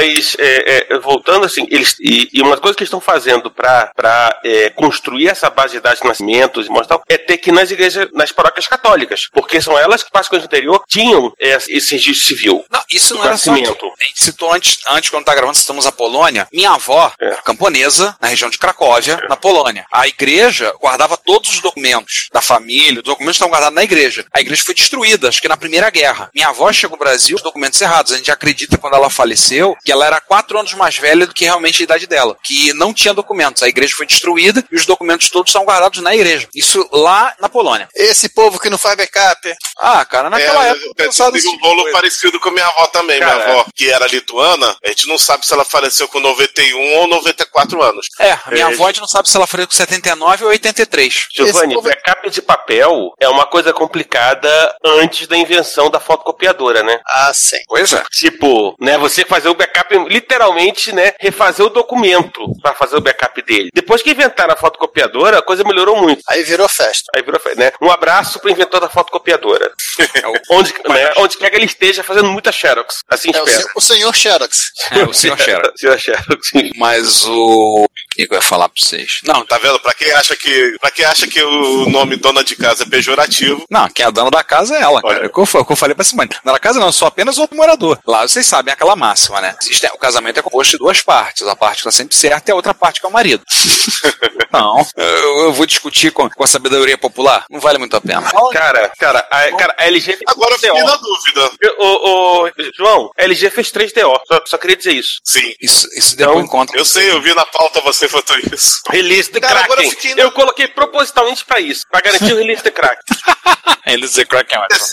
[0.00, 4.40] Mas, é, é, voltando assim, eles, e, e, uma coisa que eles estão fazendo para
[4.42, 8.08] é, construir essa base de dados de nascimentos e mostrar é ter que nas igrejas,
[8.14, 12.64] nas paróquias católicas, porque são elas que, praticamente no interior, tinham esse registro civil.
[12.70, 13.52] Não, isso não era só.
[13.52, 13.78] A gente
[14.14, 16.48] citou antes, antes, quando tá gravando, citamos a Polônia.
[16.50, 17.30] Minha avó, é.
[17.44, 19.28] camponesa, na região de Cracóvia, é.
[19.28, 19.84] na Polônia.
[19.92, 24.24] A igreja guardava todos os documentos da família, os documentos estão guardados na igreja.
[24.32, 26.30] A igreja foi destruída, acho que na Primeira Guerra.
[26.34, 28.12] Minha avó chegou no Brasil, os documentos errados.
[28.12, 31.44] A gente acredita, quando ela faleceu, que ela era quatro anos mais velha do que
[31.44, 33.62] realmente a idade dela, que não tinha documentos.
[33.62, 36.48] A igreja foi destruída e os documentos todos estão guardados na igreja.
[36.54, 37.88] Isso lá na Polônia.
[37.94, 39.54] Esse povo que não faz backup.
[39.78, 41.04] Ah, cara, naquela é, época.
[41.04, 41.92] Eu tive um bolo coisa.
[41.92, 43.18] parecido com minha avó também.
[43.18, 46.98] Cara, minha avó, que era lituana, a gente não sabe se ela faleceu com 91
[46.98, 48.06] ou 94 anos.
[48.18, 50.50] É, a minha é, avó a gente não sabe se ela faleceu com 79 ou
[50.50, 51.28] 83.
[51.34, 51.88] Giovanni, povo...
[51.88, 57.00] backup de papel é uma coisa complicada antes da invenção da fotocopiadora, né?
[57.06, 57.58] Ah, sim.
[57.66, 58.02] Pois é.
[58.10, 63.42] Tipo, né, você fazer o backup, literalmente, né, refazer o documento para fazer o backup
[63.42, 63.70] dele.
[63.74, 66.22] Depois que inventaram a fotocopiadora, a coisa melhorou muito.
[66.28, 67.04] Aí virou festa.
[67.14, 67.72] Aí virou festa, né?
[67.80, 69.72] Um abraço pro inventor da fotocopiadora.
[70.50, 73.00] onde, né, onde quer que ele esteja fazendo muita Xerox.
[73.08, 73.72] Assim é, espera.
[73.74, 74.72] O, senhor Xerox.
[74.92, 75.72] É, o senhor Xerox.
[75.80, 76.50] senhor Xerox.
[76.76, 77.86] Mas o
[78.26, 79.20] que eu ia falar pra vocês?
[79.24, 79.78] Não, tá vendo?
[79.80, 83.64] Pra quem acha que, pra quem acha que o nome dona de casa é pejorativo.
[83.70, 85.24] Não, quem é dona da casa é ela, cara.
[85.24, 85.30] É o
[85.64, 86.30] que eu, falei pra semana.
[86.44, 87.98] Dona da casa não, eu sou apenas outro morador.
[88.06, 89.56] Lá vocês sabem aquela máxima, né?
[89.62, 91.46] Existe, o casamento é composto de duas partes.
[91.46, 93.42] A parte que tá sempre certa e a outra parte que é o marido.
[94.52, 94.86] não.
[94.96, 97.44] Eu, eu, vou discutir com, com a sabedoria popular?
[97.50, 98.30] Não vale muito a pena.
[98.52, 101.50] Cara, cara, a, cara, a LG Agora eu fiquei na dúvida.
[101.78, 104.20] O, o, João, a LG fez 3DO.
[104.26, 105.20] Só, só queria dizer isso.
[105.24, 105.54] Sim.
[105.60, 106.76] Isso, isso deu então, um encontro.
[106.76, 108.80] Eu sei, eu vi na pauta você falou isso.
[108.90, 109.86] Release de Kraken.
[110.16, 113.16] Eu, eu coloquei propositalmente pra isso, pra garantir o release de Kraken.
[113.84, 114.86] release de Kraken é ótimo.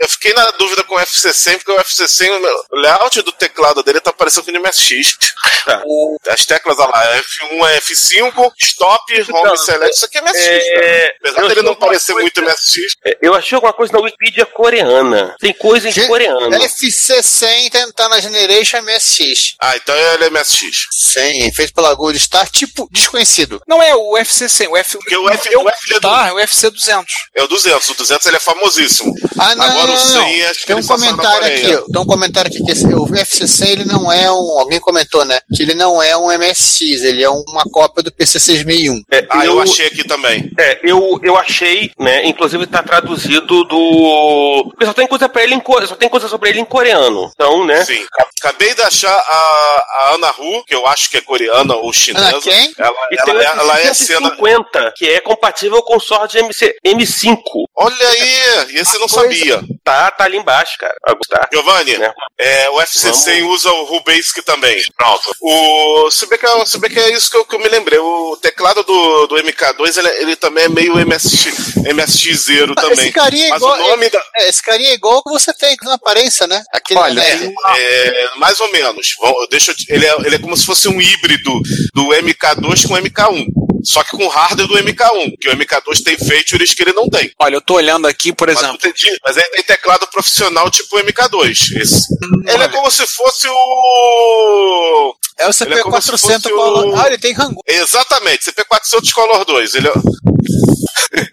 [0.00, 2.30] Eu fiquei na dúvida com o FC100, porque o FC100,
[2.70, 5.18] o layout do teclado dele tá parecendo com o MSX.
[5.64, 5.82] Tá.
[5.84, 10.22] O, as teclas, olha lá, F1 é F5, stop, home então, select, isso aqui é
[10.22, 10.46] MSX.
[10.46, 11.04] É...
[11.04, 11.30] Né?
[11.30, 12.22] Apesar dele não parecer coisa...
[12.22, 12.96] muito MSX.
[13.04, 15.34] É, eu achei alguma coisa na Wikipedia coreana.
[15.38, 16.50] Tem coisa em Ge coreano.
[16.50, 19.54] FC100 tá na Generation MSX.
[19.60, 20.88] Ah, então ele é MSX.
[20.92, 23.60] Sim, feito pela Gold Star, tipo desconhecido.
[23.66, 24.98] Não é o UFC 100, o F...
[24.98, 27.12] Porque o, F, o, F, tá, é o UFC 200.
[27.34, 29.14] É o 200, o 200 ele é famosíssimo.
[29.38, 32.06] Ah, não, Agora não, não, o 100 acho que Tem um comentário aqui, tem um
[32.06, 35.62] comentário aqui que esse, o UFC 100 ele não é um, alguém comentou, né, que
[35.62, 39.02] ele não é um MSX, ele é uma cópia do PC 6001.
[39.10, 40.50] É, ah, eu, eu, achei aqui também.
[40.58, 44.64] É, eu, eu achei, né, inclusive tá traduzido do...
[44.70, 47.30] Porque só tem coisa para ele em só tem coisa sobre ele em coreano.
[47.34, 47.84] Então, né?
[47.84, 48.04] Sim.
[48.40, 52.28] Acabei de achar a, a Ana Hu, que eu acho que é coreana ou chinesa.
[52.28, 52.72] Ana quem?
[52.78, 56.76] Ela, e ela, tem ela, é cena 50, que é compatível com o Sword MC,
[56.84, 57.38] M5.
[57.76, 59.62] Olha aí, esse eu não sabia.
[59.82, 60.94] Tá, tá ali embaixo, cara.
[61.28, 61.48] Tá.
[61.52, 62.12] Giovanni, né?
[62.38, 64.82] é, o FC100 usa o Rubasic também.
[64.96, 65.34] Pronto.
[65.40, 67.68] O, se, bem que, é, se bem que é isso que eu, que eu me
[67.68, 67.98] lembrei.
[67.98, 72.92] O teclado do, do MK2, ele, ele também é meio MSX, MSX zero também.
[72.92, 74.22] Esse carinha é Mas igual, o nome da...
[74.36, 76.62] é, esse carinha é igual que você tem na aparência, né?
[76.72, 79.14] Aquele Olha, é, é, mais ou menos.
[79.50, 81.60] Deixa, ele, é, ele é como se fosse um híbrido
[81.94, 83.46] do MK2 com o MK1.
[83.84, 87.30] Só que com hardware do MK1, que o MK2 tem features que ele não tem.
[87.38, 88.78] Olha, eu tô olhando aqui, por exemplo.
[88.82, 91.50] Mas, entendi, mas ele tem teclado profissional tipo o MK2.
[91.50, 92.02] Esse.
[92.14, 95.14] Hum, ele é como se fosse o.
[95.38, 96.86] É o CP400 é Color.
[96.86, 96.96] O...
[96.98, 97.60] Ah, ele tem rango.
[97.66, 99.74] Exatamente, CP400 Color 2.
[99.74, 99.92] Ele é...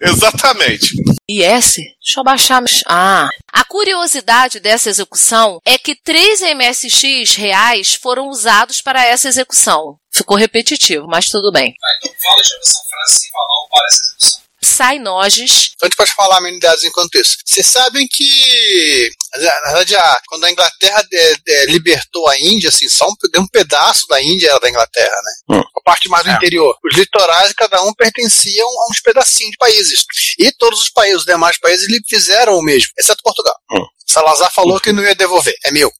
[0.10, 0.94] Exatamente.
[1.28, 1.76] IS?
[1.76, 2.62] Deixa eu baixar.
[2.86, 3.28] Ah.
[3.52, 9.96] A curiosidade dessa execução é que três MSX reais foram usados para essa execução.
[10.14, 11.74] Ficou repetitivo, mas tudo bem.
[11.80, 14.42] Vai, então fala de essa frase sem falar o execução.
[14.60, 15.72] Psynoges.
[15.74, 17.36] Então a gente pode falar amenidades enquanto isso.
[17.44, 22.88] Vocês sabem que, na verdade, a, quando a Inglaterra de, de, libertou a Índia, assim,
[22.88, 25.56] só um, um pedaço da Índia era da Inglaterra, né?
[25.56, 25.60] Hum.
[25.60, 26.34] A parte mais do é.
[26.34, 26.76] interior.
[26.84, 30.04] Os litorais, cada um pertenciam a uns pedacinhos de países.
[30.38, 33.56] E todos os países, os demais países, fizeram o mesmo, exceto Portugal.
[33.72, 33.84] Hum.
[34.06, 35.54] Salazar falou que não ia devolver.
[35.64, 35.90] É meu.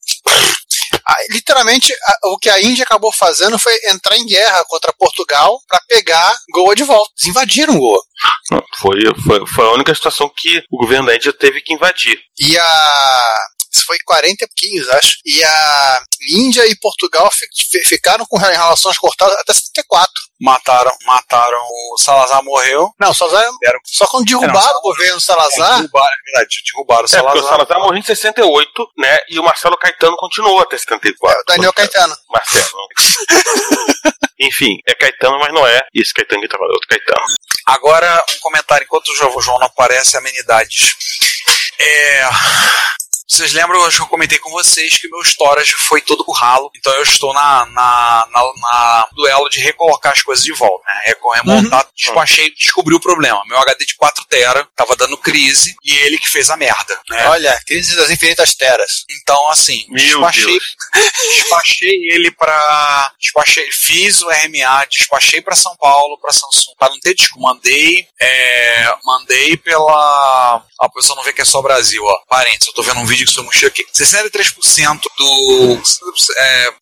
[1.07, 5.59] Ah, literalmente, a, o que a Índia acabou fazendo foi entrar em guerra contra Portugal
[5.67, 7.11] para pegar Goa de volta.
[7.17, 7.99] Eles invadiram Goa.
[8.75, 12.17] Foi, foi, foi a única situação que o governo da Índia teve que invadir.
[12.39, 13.35] E a
[13.73, 15.17] isso foi 40 e pouquinhos, acho.
[15.25, 17.29] E a Índia e Portugal
[17.87, 20.11] ficaram com relações cortadas até 74.
[20.39, 22.89] Mataram, mataram o Salazar morreu.
[22.99, 23.79] Não, o Salazar Era...
[23.85, 25.73] só quando derrubaram não, o governo Salazar.
[25.73, 27.37] É, derrubaram, é verdade, derrubaram o Salazar.
[27.37, 29.17] É, o Salazar morreu em 68, né?
[29.29, 31.37] E o Marcelo Caetano continuou até 74.
[31.37, 32.15] É, o Daniel Caetano.
[32.29, 32.87] Marcelo.
[34.39, 37.25] Enfim, é Caetano, mas não é esse Caetano que trabalhou, outro Caetano.
[37.65, 40.93] Agora, um comentário enquanto o João não aparece, amenidades.
[41.79, 42.29] É,
[43.33, 46.69] vocês lembram, acho que eu comentei com vocês que meu storage foi todo pro ralo,
[46.75, 51.13] então eu estou na, na, na, na duelo de recolocar as coisas de volta, né?
[51.35, 51.91] Remontar, uhum.
[51.95, 53.41] despachei, descobri o problema.
[53.47, 56.99] Meu HD de 4 tera tava dando crise e ele que fez a merda.
[57.09, 57.27] Né?
[57.27, 59.03] Olha, crise das infinitas teras.
[59.09, 60.59] Então, assim, despachei,
[61.35, 63.11] despachei ele pra.
[63.19, 68.07] Despachei, fiz o RMA, despachei para São Paulo, para Samsung, para não ter disco, mandei,
[68.19, 70.63] é, mandei pela.
[70.79, 72.19] A pessoa não vê que é só Brasil, ó.
[72.27, 75.81] Parênteses, eu tô vendo um vídeo mochila aqui, 63% do.
[76.37, 76.73] É,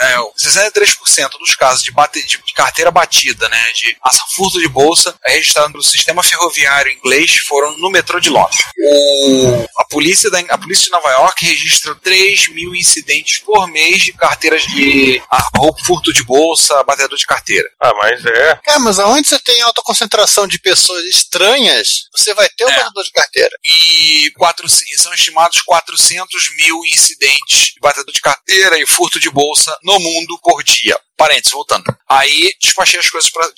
[0.00, 3.96] é, 63% dos casos de, bate, de, de, carteira batida, né, de
[4.34, 8.58] furto de bolsa, é registrado no sistema ferroviário inglês, foram no metrô de Londres.
[8.78, 14.02] O, a, polícia da, a polícia de Nova York registra 3 mil incidentes por mês
[14.02, 15.42] de carteiras de a,
[15.84, 17.68] furto de bolsa, batedor de carteira.
[17.80, 18.60] Ah, mas é.
[18.66, 22.76] É, mas aonde você tem alta concentração de pessoas estranhas, você vai ter um é.
[22.76, 23.56] batedor de carteira.
[23.64, 29.76] E quatro, são estimados 400 mil incidentes de batedor de carteira e furto de bolsa
[29.82, 30.96] no mundo por dia.
[31.16, 31.84] Parênteses, voltando.
[32.08, 33.50] Aí despachei as coisas para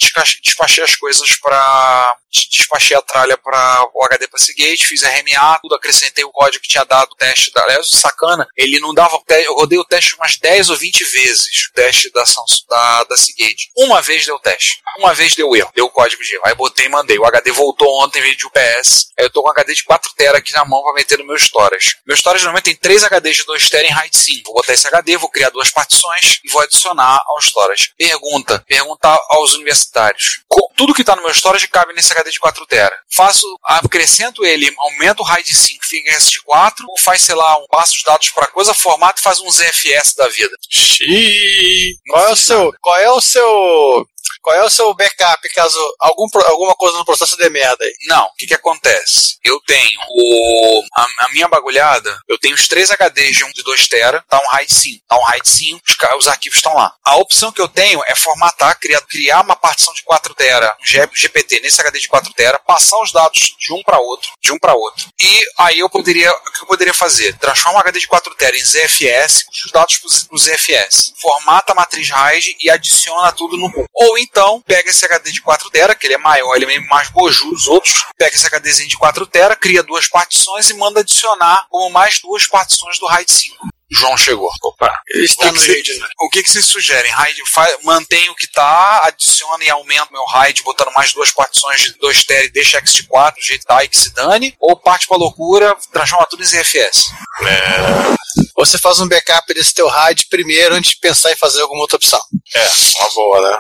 [0.43, 2.17] despachei as coisas para
[2.51, 6.85] despachei a tralha para o HD Passagate, fiz RMA, tudo acrescentei o código que tinha
[6.85, 7.63] dado o teste da.
[7.63, 9.21] Aliás, sacana, ele não dava.
[9.43, 12.25] Eu rodei o teste umas 10 ou 20 vezes, o teste da,
[12.69, 13.71] da, da Seagate.
[13.77, 16.43] Uma vez deu teste, uma vez deu erro, deu o código de erro.
[16.47, 17.19] Aí botei e mandei.
[17.19, 19.09] O HD voltou ontem, veio de UPS.
[19.19, 21.27] Aí eu tô com um HD de 4 TB aqui na mão para meter no
[21.27, 21.97] meu storage.
[22.07, 24.43] Meu storage normalmente tem 3 HDs de 2 TB em RAID 5.
[24.45, 27.93] Vou botar esse HD, vou criar duas partições e vou adicionar ao storage.
[27.97, 30.43] Pergunta, pergunta aos universitários.
[30.77, 32.91] Tudo que está no meu storage cabe nesse HD de 4 TB.
[33.11, 37.67] Faço, acrescento ele, aumento o RAID 5, fica em 4 ou faz, sei lá, um
[37.69, 40.55] passo os dados para coisa, formato e faz um ZFS da vida.
[40.69, 41.99] Xiii.
[42.09, 44.07] Qual é o seu, qual é o seu
[44.43, 47.93] qual é o seu backup caso algum, alguma coisa no processo de merda aí?
[48.07, 49.39] Não, o que, que acontece?
[49.45, 53.63] Eu tenho o, a, a, minha bagulhada, eu tenho os três HDs de, um, de
[53.63, 56.93] 2 tera, tá um RAID 5, tá um RAID 5, os, os arquivos estão lá.
[57.05, 60.87] A opção que eu tenho é formatar, criar, criar uma partição de 4 tera, um
[61.15, 64.59] GPT nesse HD de 4 tera, passar os dados de um para outro, de um
[64.59, 65.09] para outro.
[65.21, 67.37] E aí eu poderia, o que eu poderia fazer?
[67.39, 71.13] Transformar um HD de 4 tera em ZFS, os dados pro ZFS.
[71.21, 75.41] Formata a matriz RAID e adiciona tudo no Ou então então, pega esse HD de
[75.41, 78.89] 4 TB, que ele é maior, ele é mais boju os outros, pega esse HDzinho
[78.89, 83.33] de 4 TB, cria duas partições e manda adicionar como mais duas partições do RAID
[83.33, 83.67] 5.
[83.91, 84.51] João chegou.
[84.63, 85.99] Opa, ele está no RAID.
[85.99, 86.07] Né?
[86.21, 87.11] O que, que vocês sugerem?
[87.11, 87.41] RAID,
[87.83, 92.25] mantém o que está, adiciona e aumenta meu RAID, botando mais duas partições de 2
[92.25, 95.17] TB e deixa X4 do jeito que tá e que se dane, ou parte pra
[95.17, 97.11] loucura, transforma tudo em ZFS?
[97.43, 98.17] É.
[98.57, 101.83] Ou você faz um backup desse teu RAID primeiro antes de pensar em fazer alguma
[101.83, 102.21] outra opção.
[102.55, 102.69] É,
[103.01, 103.59] uma boa, né?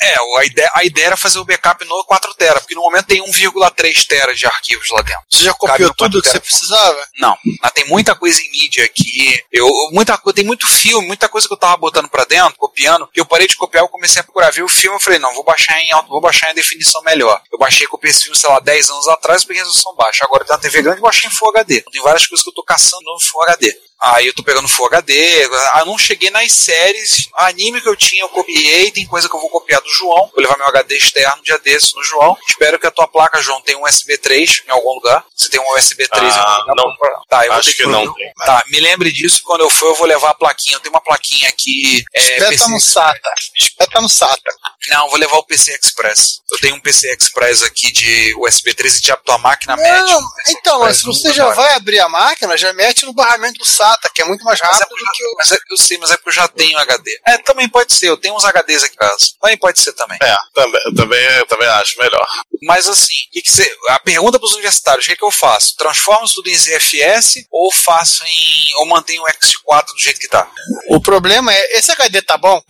[0.00, 3.06] É, a ideia, a ideia era fazer o backup no 4 tera, porque no momento
[3.06, 5.22] tem 1,3 tera de arquivos lá dentro.
[5.30, 7.08] Você já copiou tudo que você precisava?
[7.18, 9.38] Não, mas tem muita coisa em mídia aqui.
[9.52, 13.20] Eu, muita, tem muito filme, muita coisa que eu tava botando para dentro, copiando, que
[13.20, 15.44] eu parei de copiar, eu comecei a procurar ver o filme, eu falei, não, vou
[15.44, 17.40] baixar em alto, vou baixar em definição melhor.
[17.52, 20.24] Eu baixei com esse filme, sei lá, 10 anos atrás, peguei resolução baixa.
[20.24, 21.82] Agora tem uma TV grande, baixei em Full HD.
[21.90, 23.74] Tem várias coisas que eu tô caçando no Full HD.
[24.00, 25.48] Aí eu tô pegando Full HD.
[25.72, 27.28] Ah, não cheguei nas séries.
[27.34, 28.90] Anime que eu tinha, eu copiei.
[28.90, 30.30] Tem coisa que eu vou copiar do João.
[30.34, 32.36] Vou levar meu HD externo dia desse no João.
[32.46, 35.24] Espero que a tua placa, João, tenha um USB 3 em algum lugar.
[35.34, 36.74] Você tem um USB 3 ah, em algum lugar?
[36.76, 37.24] Não.
[37.28, 38.32] Tá, eu Acho que não tem.
[38.44, 39.40] Tá, me lembre disso.
[39.42, 40.76] Quando eu for, eu vou levar a plaquinha.
[40.76, 42.04] Eu tenho uma plaquinha aqui.
[42.14, 43.34] É, Espeta no SATA.
[43.58, 44.54] Espeta no SATA.
[44.88, 46.40] Não, vou levar o PC Express.
[46.52, 50.20] Eu tenho um PC Express aqui de USB 3 e de a tua máquina não,
[50.48, 53.83] Então, mas se você já vai abrir a máquina, já mete no barramento do SATA
[53.84, 55.34] SATA, que é muito mais rápido do que o.
[55.36, 57.20] Mas é, eu sei, mas é porque eu já tenho HD.
[57.26, 59.26] É, também pode ser, eu tenho uns HDs aqui em casa.
[59.40, 60.18] Também pode ser também.
[60.22, 62.26] É, também, eu também, eu também acho melhor.
[62.62, 65.30] Mas assim, que que você, a pergunta para os universitários, o que, é que eu
[65.30, 65.76] faço?
[65.76, 68.74] Transformo tudo em ZFS ou faço em.
[68.78, 70.48] ou mantenho o X4 do jeito que tá?
[70.88, 72.62] O problema é, esse HD tá bom?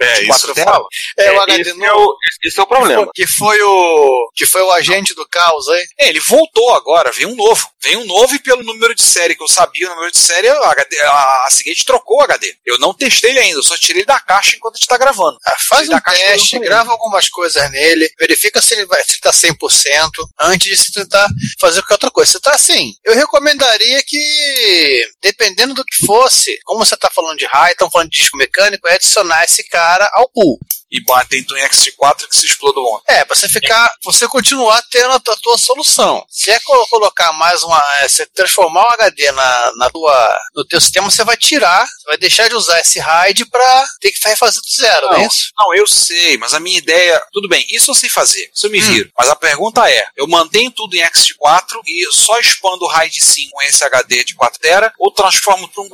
[0.00, 0.88] É, isso que eu falo.
[1.18, 3.10] É, é, o HD esse, é o, esse é o problema.
[3.14, 4.30] Que foi o.
[4.34, 5.86] Que foi o agente do caos aí.
[5.98, 7.68] É, ele voltou agora, veio um novo.
[7.82, 10.49] Veio um novo e pelo número de série que eu sabia, o número de série,
[10.50, 12.54] a, HD, a, a seguinte trocou o HD.
[12.64, 15.38] Eu não testei ele ainda, eu só tirei da caixa enquanto a gente tá gravando.
[15.46, 19.30] Ah, faz um teste, grava algumas coisas nele, verifica se ele, vai, se ele tá
[19.30, 21.28] 100% antes de se tentar
[21.58, 22.32] fazer qualquer outra coisa.
[22.32, 27.46] Você tá assim, eu recomendaria que, dependendo do que fosse, como você tá falando de
[27.46, 30.58] raio, estão falando de disco mecânico, é adicionar esse cara ao pool
[30.90, 33.12] e bater em X4 que se explodou ontem.
[33.12, 36.24] É, você ficar, você continuar tendo a tua, solução.
[36.28, 36.58] Se é
[36.90, 41.22] colocar mais uma, é, se transformar o HD na, na tua, no teu sistema, você
[41.24, 45.06] vai tirar, você vai deixar de usar esse RAID para ter que refazer do zero,
[45.06, 45.50] não, não é isso?
[45.58, 48.70] Não, eu sei, mas a minha ideia, tudo bem, isso eu sei fazer, isso eu
[48.70, 48.86] me hum.
[48.86, 49.12] viro.
[49.16, 53.50] Mas a pergunta é, eu mantenho tudo em X4 e só expando o RAID 5
[53.50, 55.88] com esse HD de 4 TB ou transformo para um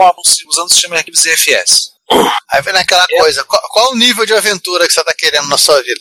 [0.49, 1.96] usando o sistema de arquivos ZFS?
[2.51, 3.19] Aí vem naquela é.
[3.19, 6.01] coisa, qual, qual, o nível de aventura que você tá querendo na sua vida?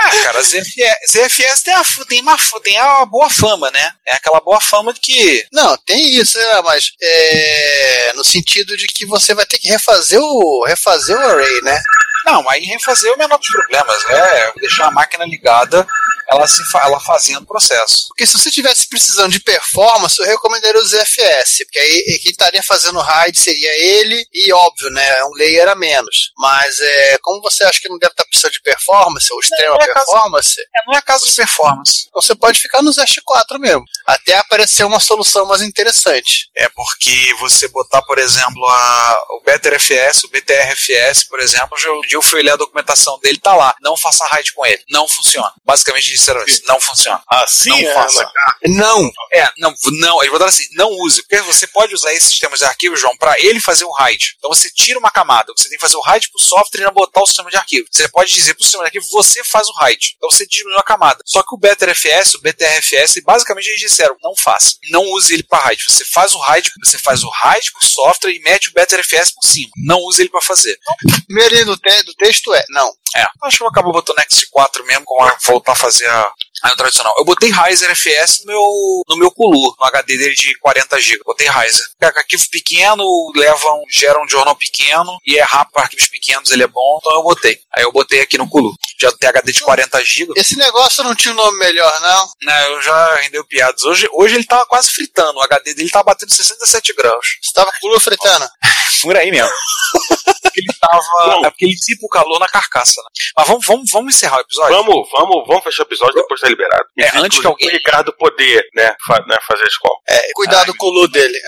[0.00, 3.92] Ah, cara, ZFS, ZFS tem, a, tem, uma, tem uma boa fama, né?
[4.06, 5.46] É aquela boa fama de que.
[5.52, 6.62] Não, tem isso, né?
[6.62, 11.60] Mas é, no sentido de que você vai ter que refazer o, refazer o array,
[11.62, 11.80] né?
[12.26, 14.52] Não, aí refazer é o menor dos problemas, né?
[14.56, 15.86] Deixar a máquina ligada
[16.30, 18.08] ela, se ela fazendo o processo.
[18.08, 22.62] Porque se você tivesse precisando de performance, eu recomendaria o ZFS, porque aí quem estaria
[22.62, 26.32] fazendo RAID seria ele e, óbvio, né, um layer a menos.
[26.38, 29.86] Mas é, como você acha que não deve estar precisando de performance, ou extrema é
[29.86, 30.56] performance...
[30.56, 32.06] Caso, é, não é caso de performance.
[32.08, 36.48] Então você pode ficar no ZX4 mesmo, até aparecer uma solução mais interessante.
[36.56, 42.16] É porque você botar, por exemplo, a, o BetterFS, o BTRFS, por exemplo, um dia
[42.16, 45.52] eu fui ler a documentação dele, tá lá, não faça RAID com ele, não funciona.
[45.64, 46.62] Basicamente disseram isso.
[46.66, 47.22] Não funciona.
[47.28, 48.32] Assim não é, faça.
[48.66, 50.20] Não, é, não, não.
[50.20, 51.22] Eles botaram assim, não use.
[51.22, 54.34] Porque você pode usar esses sistemas de arquivo, João, para ele fazer um RAID.
[54.38, 56.92] Então você tira uma camada, você tem que fazer o RAID pro software e não
[56.92, 57.86] botar o sistema de arquivo.
[57.90, 60.14] Você pode dizer pro sistema de arquivo, você faz o RAID.
[60.16, 61.22] Então você diminui a camada.
[61.26, 64.76] Só que o BetterFS, o BTRFS, basicamente eles disseram, não faça.
[64.90, 65.82] Não use ele para RAID.
[65.88, 69.46] Você faz o RAID, você faz o RAID pro software e mete o BetterFS por
[69.46, 69.70] cima.
[69.76, 70.78] Não use ele para fazer.
[71.26, 72.92] Primeiro do, te do texto é, não.
[73.16, 76.32] É, acho que eu acabo botando X4 mesmo, com a, voltar a fazer a,
[76.64, 77.14] a tradicional.
[77.16, 81.22] Eu botei Ryzer FS no meu, no meu Kulu, no HD dele de 40 GB.
[81.24, 81.86] Botei Ryzer.
[82.02, 83.04] Arquivo pequeno,
[83.36, 86.98] leva um, gera um jornal pequeno e é rápido para arquivos pequenos, ele é bom,
[87.00, 87.58] então eu botei.
[87.76, 88.74] Aí eu botei aqui no Kulu.
[89.00, 90.32] Já tem HD de 40 GB.
[90.36, 92.28] Esse negócio não tinha um nome melhor, não?
[92.42, 93.82] Não, eu já rendeu piadas.
[93.84, 95.38] Hoje, hoje ele tava quase fritando.
[95.38, 97.38] O HD dele tava batendo 67 graus.
[97.42, 98.48] Você tava Kulu fritando?
[99.02, 99.52] Por aí mesmo.
[100.60, 101.46] ele tava.
[101.46, 103.08] É porque ele dissipa o calor na carcaça, né?
[103.36, 104.76] Mas vamos, vamos, vamos encerrar o episódio?
[104.76, 106.84] Vamos, vamos, vamos fechar o episódio depois tá liberado.
[106.98, 107.68] É, antes que alguém.
[107.68, 109.94] O Ricardo poder, né, fa né fazer a escola.
[110.08, 111.38] É, cuidado Ai, com o Lu dele.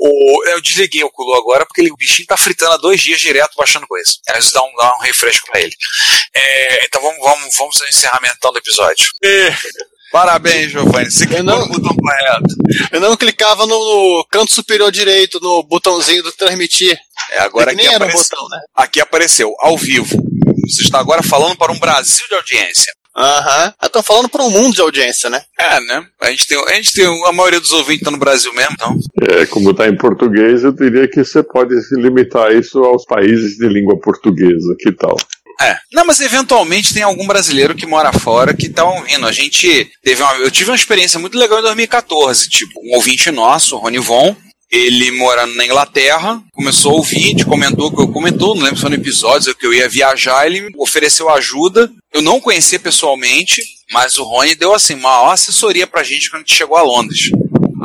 [0.00, 3.20] O, eu desliguei o Kulu agora porque ele, o bichinho tá fritando há dois dias
[3.20, 4.10] direto baixando coisa.
[4.28, 5.74] Às vezes dá um, dá um refresco pra ele.
[6.34, 9.06] É, então vamos, vamos, vamos ao encerramento do episódio.
[9.24, 9.52] É.
[10.10, 11.10] Parabéns, Giovanni.
[11.10, 12.56] Você clicou não, no botão correto.
[12.92, 16.98] Eu não clicava no, no, canto superior direito, no botãozinho do transmitir.
[17.30, 18.16] É, agora aqui, aparece...
[18.16, 18.60] um botão, né?
[18.74, 20.16] aqui apareceu, ao vivo.
[20.68, 22.92] Você está agora falando para um Brasil de audiência.
[23.16, 23.64] Aham.
[23.64, 23.72] Uhum.
[23.86, 25.42] Estão falando para um mundo de audiência, né?
[25.58, 26.06] É, né?
[26.20, 28.96] A gente tem, a, gente tem a maioria dos ouvintes tá no Brasil mesmo, então.
[29.22, 33.56] É, como está em português, eu diria que você pode se limitar isso aos países
[33.56, 34.74] de língua portuguesa.
[34.78, 35.16] Que tal?
[35.60, 35.76] É.
[35.92, 39.26] Não, mas eventualmente tem algum brasileiro que mora fora que tá ouvindo.
[39.26, 43.30] A gente teve uma, eu tive uma experiência muito legal em 2014, tipo, um ouvinte
[43.32, 44.36] nosso, o Rony Von,
[44.70, 48.90] ele morando na Inglaterra, começou a ouvir, comentou que eu comentou, não lembro se foi
[48.90, 51.90] no episódio, que eu ia viajar, ele me ofereceu ajuda.
[52.12, 56.44] Eu não conhecia pessoalmente, mas o Rony deu assim uma assessoria pra gente quando a
[56.46, 57.30] gente chegou a Londres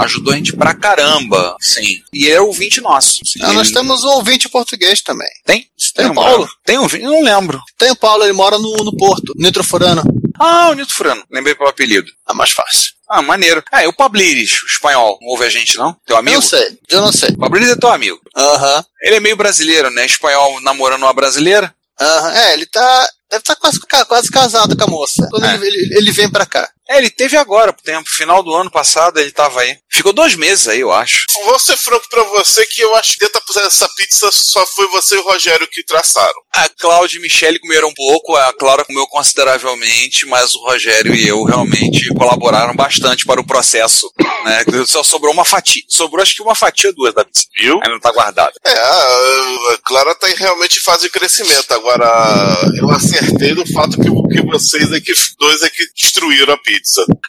[0.02, 2.02] ajudou a gente pra caramba, sim.
[2.14, 3.20] E é ouvinte nosso.
[3.54, 5.30] Nós temos um ouvinte português também.
[5.46, 5.68] Tem?
[5.94, 6.50] Tem, o Paulo?
[6.66, 7.04] Tem um ouvinte?
[7.04, 7.62] Não lembro.
[7.78, 10.04] Tem o Paulo, ele mora no, no Porto, Nitro Furano.
[10.40, 11.24] Ah, o Nitro Furano.
[11.32, 12.12] Lembrei pelo apelido.
[12.26, 12.93] Ah, mais fácil.
[13.10, 13.64] Ah, maneiro.
[13.72, 15.96] Ah, e o Pabliris, o espanhol, não ouve a gente, não?
[16.06, 16.36] Teu amigo?
[16.36, 17.30] Eu não sei, eu não sei.
[17.30, 18.20] O Pabliris é teu amigo.
[18.36, 18.78] Aham.
[18.78, 18.84] Uhum.
[19.02, 20.06] Ele é meio brasileiro, né?
[20.06, 21.74] Espanhol namorando uma brasileira.
[22.00, 22.36] Aham, uhum.
[22.36, 23.10] é, ele tá.
[23.30, 25.28] Deve estar tá quase, quase casado com a moça.
[25.30, 25.56] Quando é.
[25.56, 26.70] ele, ele, ele, vem pra cá.
[26.90, 28.10] É, ele teve agora, por tempo.
[28.10, 29.78] Final do ano passado ele tava aí.
[29.92, 31.26] Ficou dois meses aí, eu acho.
[31.46, 35.16] Vou ser franco pra você que eu acho que 80% dessa pizza só foi você
[35.16, 36.34] e o Rogério que traçaram.
[36.54, 41.28] A Cláudia e Michele comeram um pouco, a Clara comeu consideravelmente, mas o Rogério e
[41.28, 44.12] eu realmente colaboraram bastante para o processo.
[44.46, 44.64] Né?
[44.86, 45.82] Só sobrou uma fatia.
[45.88, 47.48] Sobrou acho que uma fatia, duas da pizza.
[47.56, 47.76] Viu?
[47.76, 48.54] Ainda não tá guardada.
[48.66, 51.72] É, a Clara tá realmente em fase de crescimento.
[51.72, 56.58] Agora, eu acertei no fato que, que vocês é que, dois é que destruíram a
[56.58, 56.73] pizza.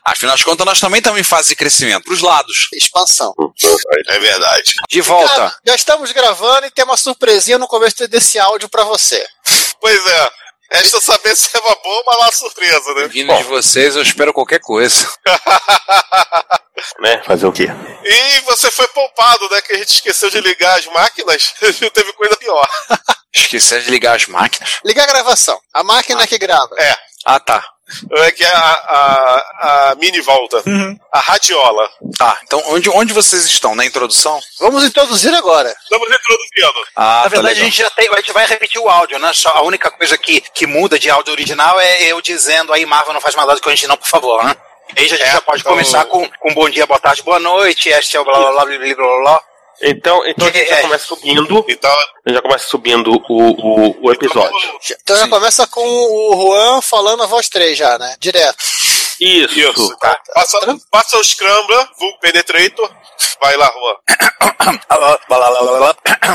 [0.05, 2.05] Afinal de contas, nós também estamos em fase de crescimento.
[2.05, 2.69] Pros lados.
[2.73, 3.35] Expansão.
[4.09, 4.75] É verdade.
[4.89, 5.35] De volta.
[5.35, 9.27] Cara, já estamos gravando e tem uma surpresinha no começo desse áudio pra você.
[9.81, 10.31] Pois é.
[10.73, 13.07] Resta saber se é uma boa ou uma má surpresa, né?
[13.07, 15.09] Vindo de vocês, eu espero qualquer coisa.
[17.01, 17.23] né?
[17.25, 17.69] Fazer o quê?
[18.03, 19.61] E você foi poupado, né?
[19.61, 21.55] Que a gente esqueceu de ligar as máquinas.
[21.93, 22.69] Teve coisa pior.
[23.33, 24.81] Esqueceu de ligar as máquinas?
[24.85, 25.59] Liga a gravação.
[25.73, 26.75] A máquina que grava.
[26.79, 26.97] É.
[27.25, 27.65] Ah, tá.
[28.13, 30.63] É que é a, a, a mini volta.
[31.13, 31.91] A radiola.
[32.19, 33.75] Tá, então onde, onde vocês estão?
[33.75, 34.41] Na introdução?
[34.59, 35.69] Vamos introduzir agora.
[35.83, 36.87] Estamos introduzindo.
[36.97, 37.65] Ah, Na tá verdade, a legal.
[37.67, 39.33] gente já tem, a gente vai repetir o áudio, né?
[39.35, 43.13] Só a única coisa que, que muda de áudio original é eu dizendo aí, Marvel,
[43.13, 44.57] não faz maldade com a gente não, por favor, né?
[44.97, 47.23] Aí já, a gente É, já pode então- começar com, com bom dia, boa tarde,
[47.23, 49.43] boa noite, este é o blá blá blá blá blá blá blá.
[49.83, 50.83] Então, então a gente já É.
[50.83, 51.65] começa subindo.
[51.69, 54.79] Então, A gente já começa subindo o, o, o episódio.
[55.03, 58.17] Então já começa com o Juan falando a voz 3 já, né?
[58.19, 58.57] Direto.
[59.21, 59.59] Isso.
[59.59, 59.97] isso.
[60.35, 60.59] Passa,
[60.91, 62.91] passa o Scrambler, vulgo Penetrator.
[63.41, 63.97] Vai lá, Juan.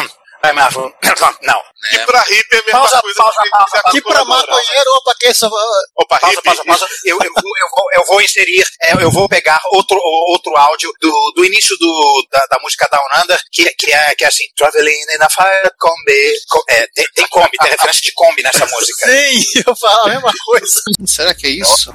[0.42, 0.92] Vai, Marvel.
[1.44, 1.62] Não.
[1.94, 4.90] E pra hippie é a mesma Pausa, coisa pausa, que pausa, você E pra maconheiro
[4.96, 5.48] ou pra quem só.
[5.48, 6.44] Opa, Pausa, hippie.
[6.44, 6.88] pausa, pausa.
[7.06, 9.98] Eu, eu, vou, eu, vou, eu vou inserir, é, eu vou pegar outro,
[10.30, 14.24] outro áudio do, do início do, da, da música Down Under, que, que, é, que
[14.26, 16.34] é assim, Traveling in a Fire Combi.
[16.50, 19.08] Co- é, tem, tem Kombi, tem referência de Kombi nessa música.
[19.08, 20.82] Sim, eu falo a mesma coisa.
[21.08, 21.94] Será que é isso?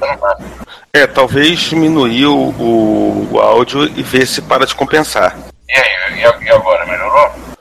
[0.95, 5.37] É, talvez diminuir o, o, o áudio e ver se para de compensar.
[5.69, 7.54] E aí, e agora, melhorou?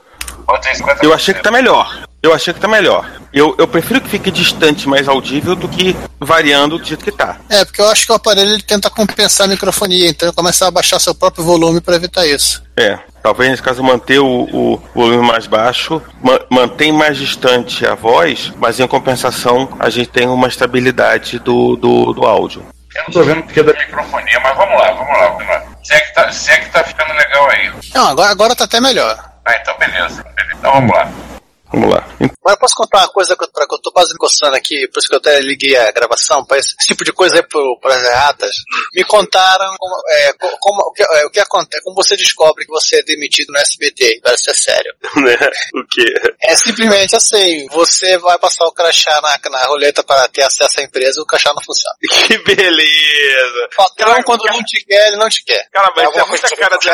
[0.63, 1.03] Ou tem 50%?
[1.03, 2.03] Eu achei que tá melhor.
[2.21, 3.05] Eu achei que tá melhor.
[3.33, 7.37] Eu, eu prefiro que fique distante, mais audível, do que variando do jeito que tá.
[7.49, 10.65] É, porque eu acho que o aparelho ele tenta compensar a microfonia, então ele começa
[10.65, 12.63] a baixar seu próprio volume pra evitar isso.
[12.77, 17.93] É, talvez nesse caso manter o, o volume mais baixo, ma mantém mais distante a
[17.93, 22.65] voz, mas em compensação a gente tem uma estabilidade do, do, do áudio.
[22.95, 25.63] Eu não tô vendo porque é da microfonia, mas vamos lá, vamos lá, vamos lá.
[25.83, 27.71] Se é que tá, se é que tá ficando legal aí.
[27.93, 29.32] Não, agora, agora tá até melhor.
[29.45, 30.25] Ah, então beleza.
[30.57, 31.32] Então vamos lá.
[31.73, 32.07] Vamos lá.
[32.19, 34.55] Mas eu posso contar uma coisa que eu, pra- que eu tô quase me coçando
[34.55, 37.43] aqui, por isso que eu até liguei a gravação, pra esse, tipo de coisa aí
[37.43, 38.51] pro, pras erratas.
[38.93, 42.65] Me contaram como, é, co- como- o, que, é, o que acontece, como você descobre
[42.65, 44.93] que você é demitido no SBT, parece ser sério.
[45.23, 45.37] Né?
[45.75, 46.03] O quê?
[46.43, 50.83] É simplesmente assim, você vai passar o crachá na, na roleta para ter acesso à
[50.83, 51.95] empresa e o crachá não funciona.
[52.27, 53.69] Que beleza!
[53.75, 55.67] Patrão, quando não te quer, ele não te quer.
[55.71, 56.89] Cara, mas isso é muita cara de.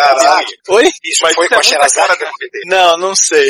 [0.70, 0.84] Oi?
[1.04, 2.26] Isso Mas foi isso com é a cara de
[2.66, 3.50] Não, não sei.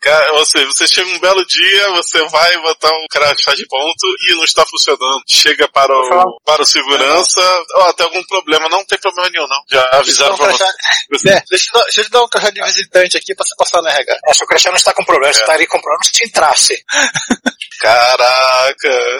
[0.00, 4.06] Cara, ou seja, você chega um belo dia, você vai botar um crachá de ponto
[4.30, 5.22] e não está funcionando.
[5.28, 7.40] Chega para o, para o segurança,
[7.76, 8.68] ó, tem algum problema.
[8.68, 9.62] Não tem problema nenhum, não.
[9.70, 11.26] Já avisaram Deixa eu pra dar um você.
[11.26, 13.44] crachá- É, deixa, eu dar- deixa eu te dar um crachá de visitante aqui pra
[13.44, 14.18] você passar no RH.
[14.28, 16.84] É, seu crachá não está com problema, você estaria com problema se entrasse.
[17.80, 19.18] Caraca.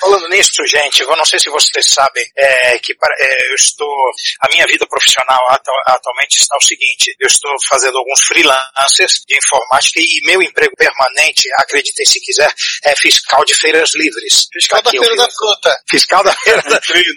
[0.00, 3.88] Falando nisso, gente, eu não sei se vocês sabem é, que para- é, eu estou.
[4.40, 9.36] A minha vida profissional atu- atualmente está o seguinte: eu estou fazendo alguns freelancers de
[9.36, 12.52] informática e meu emprego permanente, acreditem se quiser,
[12.84, 14.46] é fiscal de feiras livres.
[14.52, 15.76] Fiscal da Aqui Feira da Fruta.
[15.88, 17.08] Fiscal da feira da fruta.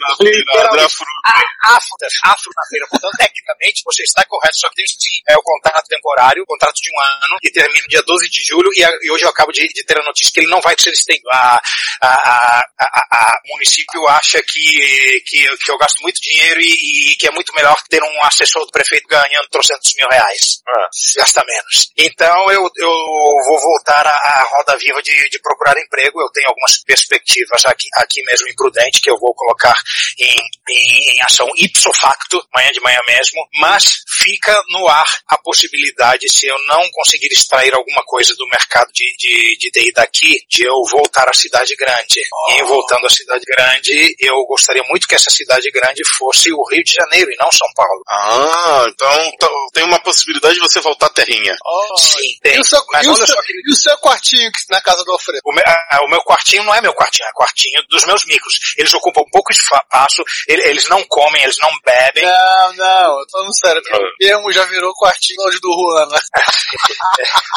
[1.68, 1.96] afro,
[2.26, 2.88] afro na feira.
[2.90, 4.86] Portanto, tecnicamente, você está correto, só que tem
[5.28, 8.44] é o contrato temporário, o contrato de um ano, que termina no dia 12 de
[8.44, 10.62] julho, e, a- e hoje eu acabo de, de ter a notícia que ele não
[10.62, 11.28] vai ser estendido.
[11.32, 11.60] A,
[12.02, 17.12] a, a, a- a município acha que, que, eu- que eu gasto muito dinheiro e,
[17.14, 20.62] e que é muito melhor ter um assessor do prefeito ganhando trocentos mil reais.
[20.68, 20.88] Ah.
[21.18, 21.90] Gasta menos.
[21.98, 26.22] Então eu, eu vou voltar à, roda viva de, de procurar emprego.
[26.22, 29.76] Eu tenho algumas perspectivas aqui, aqui mesmo em Prudente que eu vou colocar
[30.20, 35.38] em, em, em ação ipso facto, amanhã de manhã mesmo, mas fica no ar a
[35.38, 40.38] possibilidade, se eu não conseguir extrair alguma coisa do mercado de, de, de TI daqui,
[40.50, 42.20] de eu voltar à cidade grande.
[42.50, 46.64] E em voltando à cidade grande, eu gostaria muito que essa cidade grande fosse o
[46.70, 48.02] Rio de Janeiro e não São Paulo.
[48.08, 51.56] Ah, então t- tem uma possibilidade de você voltar à terrinha.
[51.98, 52.65] Sim, tem.
[52.66, 53.36] Seu, e o seu-
[53.68, 55.42] e o seu quartinho na casa do Alfredo?
[55.46, 58.54] O meu, ah, o meu quartinho não é meu quartinho, é quartinho dos meus micros.
[58.78, 62.24] Eles ocupam pouco espaço, ele- eles não comem, eles não bebem.
[62.26, 63.82] Não, não, eu tô falando sério.
[63.82, 66.20] porque O termo já virou quartinho longe do Juan, né?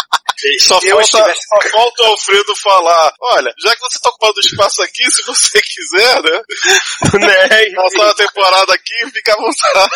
[0.60, 4.80] Só falta, estivesse- só falta o Alfredo falar: olha, já que você tá ocupando espaço
[4.82, 6.42] aqui, se você quiser, né?
[7.26, 7.70] né?
[7.74, 9.90] Passar a temporada aqui, fica à vontade.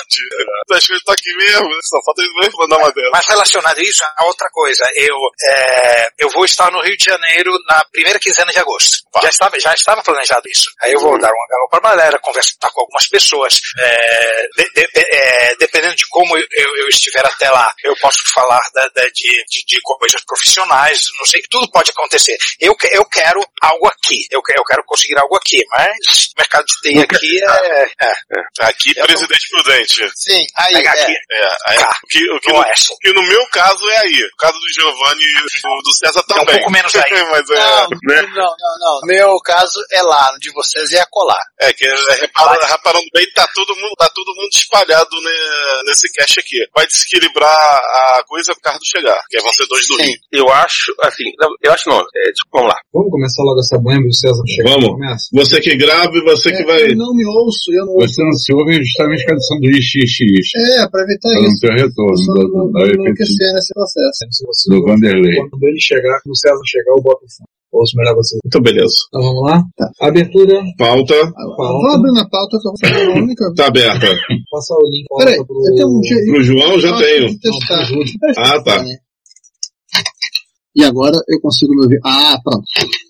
[0.67, 3.11] Tá escrito aqui mesmo, só falta ele mesmo mandar uma dela.
[3.13, 7.05] Mas relacionado a isso, a outra coisa, eu, é, eu vou estar no Rio de
[7.05, 8.97] Janeiro na primeira quinzena de agosto.
[9.23, 10.65] Já estava, já estava planejado isso.
[10.83, 13.55] Aí eu vou dar uma galera para a galera, conversar com algumas pessoas.
[13.79, 18.19] é, de- de- é, dependendo de como eu, eu- eu estiver até lá, eu posso
[18.33, 22.37] falar da- da- de, de, de coisas profissionais, não sei, tudo pode acontecer.
[22.61, 26.81] Eu, eu quero algo aqui, eu, eu quero conseguir algo aqui, mas o mercado de
[26.83, 30.11] TI aqui é, é, Aqui, presidente prudente.
[30.15, 30.89] Sim, aí, é.
[30.89, 31.13] aqui.
[31.31, 31.91] É, aí, Tá.
[32.03, 34.23] o que, o que No o que no meu caso é aí.
[34.25, 36.57] O caso do Giovanni e do, do César É um também.
[36.59, 37.03] pouco menos aí.
[37.31, 38.23] Mas é, Não, né?
[38.35, 39.01] não, não, não.
[39.07, 41.39] Meu caso é lá, de vocês é colar.
[41.61, 45.33] É que é, reparando, reparando bem, tá todo mundo, tá todo mundo espalhado né,
[45.87, 46.59] nesse cache aqui.
[46.75, 50.03] Vai desequilibrar a coisa por causa do chegar, que vão ser dois do Sim.
[50.05, 50.17] Rio.
[50.33, 52.01] Eu acho, assim, não, eu acho não.
[52.01, 52.77] É, tipo, vamos lá.
[52.93, 54.71] Vamos começar logo essa banha do César chegar.
[54.75, 54.89] Vamos.
[54.93, 55.25] Começa.
[55.33, 56.83] Você que grava e você que vai.
[56.93, 58.15] Eu não me ouço, eu não ouço.
[58.15, 60.83] Você não se ouve justamente por causa do sanduíche XX.
[60.83, 61.61] É, pra evitar não isso.
[61.61, 64.19] ter retorno Só da, não, da, não da, enlouquecer nesse processo.
[64.31, 65.37] Se você do Vanderlei.
[65.51, 67.47] Quando ele chegar, quando o César chegar, eu boto o fundo.
[67.73, 68.37] Ouço melhor você.
[68.45, 68.93] Então, beleza.
[69.09, 69.63] Então vamos lá?
[70.03, 70.61] Abertura.
[70.77, 71.15] Pauta
[71.57, 73.55] Vou abrir na pauta que eu vou fazer a única.
[73.57, 74.07] tá aberta.
[74.51, 75.07] Passar o link.
[75.17, 75.67] Peraí, pauta pro...
[75.67, 76.33] eu tenho um jeito.
[76.33, 77.39] Pro João já Ah, tenho.
[77.41, 78.13] pro Júlio.
[78.37, 78.85] Ah, tá.
[80.75, 81.99] E agora eu consigo me ouvir.
[82.05, 82.65] Ah, pronto.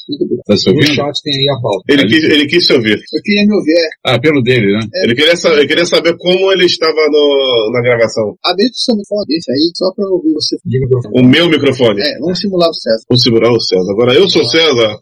[0.08, 0.38] Muito bem.
[0.44, 0.86] Tá se ouvindo?
[0.94, 1.84] chat tem aí a pauta.
[1.88, 2.98] Ele quis, ele quis se ouvir.
[2.98, 3.72] Eu queria me ouvir.
[3.72, 4.80] é, Ah, pelo dele, né?
[5.04, 8.34] Ele queria, sa- ele queria saber como ele estava no, na gravação.
[8.44, 10.56] Abre o seu microfone desse aí, só pra eu ouvir você.
[11.14, 12.00] O meu microfone.
[12.02, 13.04] É, vamos simular o César.
[13.08, 13.92] Vou segurar o César.
[13.92, 14.98] Agora eu sou o César.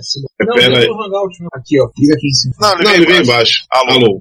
[0.46, 0.86] Não, Pera aí.
[0.86, 1.34] eu vou Hangout.
[1.54, 1.88] Aqui, ó.
[1.98, 2.54] Liga aqui em cima.
[2.60, 3.64] Não, ele Não, vem ele vem embaixo.
[3.64, 3.66] embaixo.
[3.72, 3.90] Alô.
[4.06, 4.20] Alô.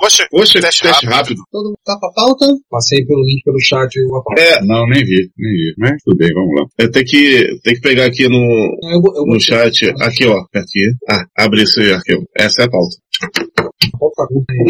[0.00, 1.42] Poxa, Poxa, Teste teste, rápido.
[1.50, 2.46] Todo mundo tá pra pauta?
[2.70, 4.40] Passei pelo link pelo chat e a pauta.
[4.40, 5.74] É, Não, nem vi, nem vi.
[5.78, 6.66] Mas tudo bem, vamos lá.
[6.78, 8.36] é tem que, tem que pegar aqui no,
[8.82, 9.90] eu eu no chat.
[10.00, 10.38] Aqui, ó.
[10.54, 10.92] Aqui.
[11.08, 12.24] Ah, abre esse arquivo.
[12.36, 12.96] Essa é a pauta.
[13.98, 14.64] Pauta tá curta aí.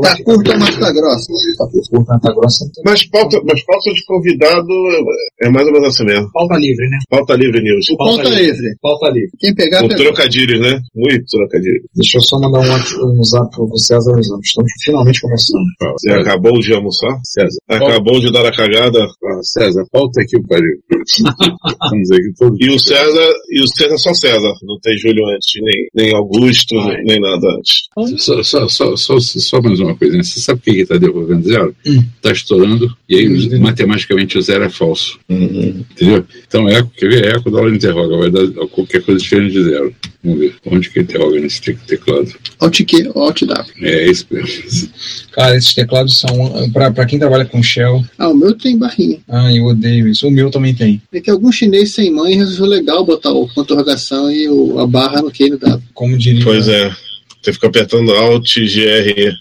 [0.00, 1.32] Tá curta, mas tá grossa.
[1.58, 2.70] Tá curta, mas tá grossa.
[2.84, 4.72] Mas pauta, mas pauta de convidado
[5.42, 6.30] é mais ou menos assim mesmo.
[6.32, 6.98] Pauta livre, né?
[7.10, 7.86] Pauta livre news.
[7.90, 8.76] O pauta livre.
[8.80, 9.30] Pauta livre.
[9.38, 10.04] Quem pegar, Com pegou.
[10.06, 10.80] trocadilhos, né?
[10.94, 11.82] Muito trocadilhos.
[11.94, 14.18] Deixa eu só mandar um, um zap pro César.
[14.18, 14.48] Estamos
[14.82, 15.64] finalmente começando.
[15.98, 17.20] Você acabou de almoçar?
[17.24, 17.58] César.
[17.68, 19.04] Acabou de dar a cagada?
[19.04, 20.78] Ah, César, pauta aqui o pariu.
[21.90, 22.58] Vamos aqui todos.
[22.60, 24.54] E o César, e o César só César.
[24.62, 27.88] Não tem Júlio antes, nem, nem Augusto, nem nada antes.
[28.42, 30.22] Só, só, só, só, só mais uma coisa, né?
[30.22, 31.74] Você sabe por que está devolvendo zero?
[31.86, 32.02] Hum.
[32.16, 35.18] Está estourando e aí matematicamente o zero é falso.
[35.28, 35.84] Uhum.
[35.92, 36.24] Entendeu?
[36.46, 37.36] Então eco, quer ver?
[37.36, 39.94] Eco da hora interroga, vai dar qualquer coisa diferente de zero.
[40.22, 40.54] Vamos ver.
[40.66, 42.28] Onde que interroga nesse te- teclado?
[42.58, 43.72] Alt Q, Alt W.
[43.82, 44.88] É isso mesmo.
[45.32, 46.70] Cara, esses teclados são.
[46.72, 48.04] Pra, pra quem trabalha com Shell.
[48.18, 49.18] Ah, o meu tem barrinha.
[49.28, 50.26] Ah, eu odeio isso.
[50.26, 51.00] O meu também tem.
[51.12, 54.78] É que algum chinês sem mãe resolveu legal botar o ponto de interrogação e o,
[54.80, 55.82] a barra no Q no W.
[55.94, 56.42] Como diria.
[56.44, 56.90] Pois é.
[57.48, 59.32] Que ficar apertando Alt GR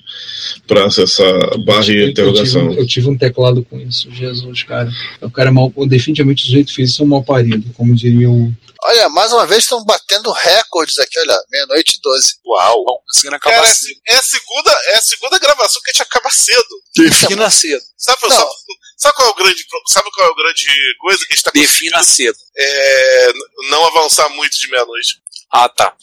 [0.67, 2.67] para acessar barra de Eu interrogação.
[2.69, 4.89] tive, um, eu tive um teclado com isso, Jesus, cara.
[5.21, 5.71] O cara é mal.
[5.87, 8.51] Definitivamente o sujeito fez isso um mal parido, como diria o.
[8.83, 12.35] Olha, mais uma vez estão batendo recordes aqui, olha, meia-noite e doze.
[12.45, 13.01] Uau.
[13.07, 13.99] Conseguindo acabar Cara, é, cedo.
[14.07, 16.81] é a segunda, é a segunda gravação que a gente acaba cedo.
[16.95, 17.81] Defina cedo.
[17.97, 18.49] Sabe, sabe,
[18.97, 20.65] sabe qual é o grande, sabe qual é o grande
[21.01, 22.37] coisa que a gente tá Defina cedo.
[22.57, 23.31] é,
[23.71, 25.17] não avançar muito de meia-noite.
[25.51, 25.93] Ah, tá.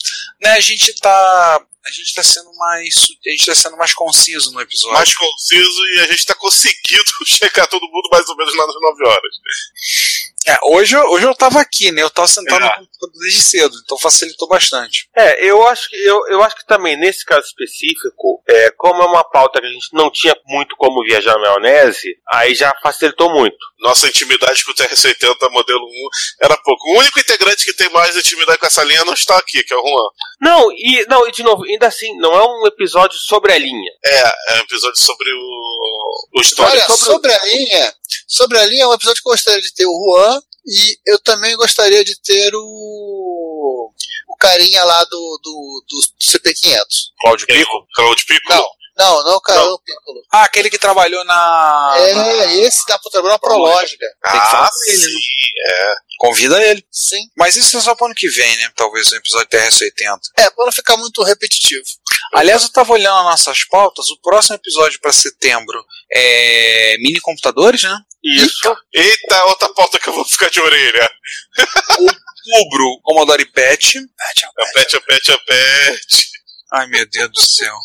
[0.43, 1.63] Né, a gente tá.
[1.87, 2.95] A gente tá sendo mais.
[3.27, 4.95] A gente tá sendo mais conciso no episódio.
[4.95, 9.07] Mais conciso e a gente tá conseguindo chegar todo mundo mais ou menos nas 9
[9.07, 9.35] horas.
[10.47, 12.03] É, hoje, eu- hoje eu tava aqui, né?
[12.03, 12.69] Eu tava sentado É.
[12.69, 15.09] no computador desde cedo, então facilitou bastante.
[15.17, 19.07] É, eu acho que eu, eu acho que também nesse caso específico, é, como é
[19.07, 23.31] uma pauta que a gente não tinha muito como viajar na maionese, aí já facilitou
[23.33, 23.57] muito.
[23.81, 26.09] Nossa intimidade com o TR-80 modelo 1
[26.43, 26.89] era pouco.
[26.91, 29.77] O único integrante que tem mais intimidade com essa linha não está aqui, que é
[29.77, 30.09] o Juan.
[30.41, 33.91] Não, e não, e de novo, ainda assim, não é um episódio sobre a linha.
[34.05, 34.19] É,
[34.53, 36.85] é um episódio sobre o, o história.
[36.89, 37.95] Olha, sobre a linha,
[38.27, 40.34] sobre a linha é um episódio que eu gostaria de ter o Juan
[40.67, 43.91] e eu também gostaria de ter o
[44.29, 46.01] o carinha lá do, do, do
[46.39, 46.85] CP500.
[47.21, 47.87] Cláudio Pico?
[47.95, 48.49] Cláudio Pico?
[48.53, 50.23] Não, não, não o Piccolo.
[50.33, 51.95] Ah, aquele que trabalhou na.
[51.99, 54.07] É, esse dá pra trabalhar na Prológica.
[54.31, 55.05] Tem que falar Ah, com ele, né?
[55.07, 55.95] sim, é.
[56.19, 56.85] Convida ele.
[56.93, 57.21] Sim.
[57.37, 58.71] Mas isso é só pro ano que vem, né?
[58.77, 60.19] Talvez o episódio TRS-80.
[60.39, 61.85] É, pra não ficar muito repetitivo.
[62.33, 64.09] Aliás, eu tava olhando as nossas pautas.
[64.11, 67.99] O próximo episódio pra setembro é mini computadores, né?
[68.25, 68.75] Isso.
[68.93, 71.11] Eita, outra pauta que eu vou ficar de orelha.
[71.99, 73.99] Outubro, Commodore PET.
[73.99, 76.35] A pet, a pet, a pet.
[76.73, 77.77] Ai, meu Deus do céu.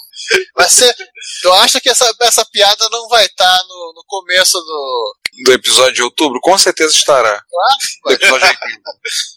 [0.56, 0.94] Vai ser.
[1.42, 5.16] Tu acha que essa, essa piada não vai estar no, no começo do.
[5.46, 6.40] Do episódio de outubro?
[6.42, 7.42] Com certeza estará.
[8.04, 8.92] Do episódio de outubro.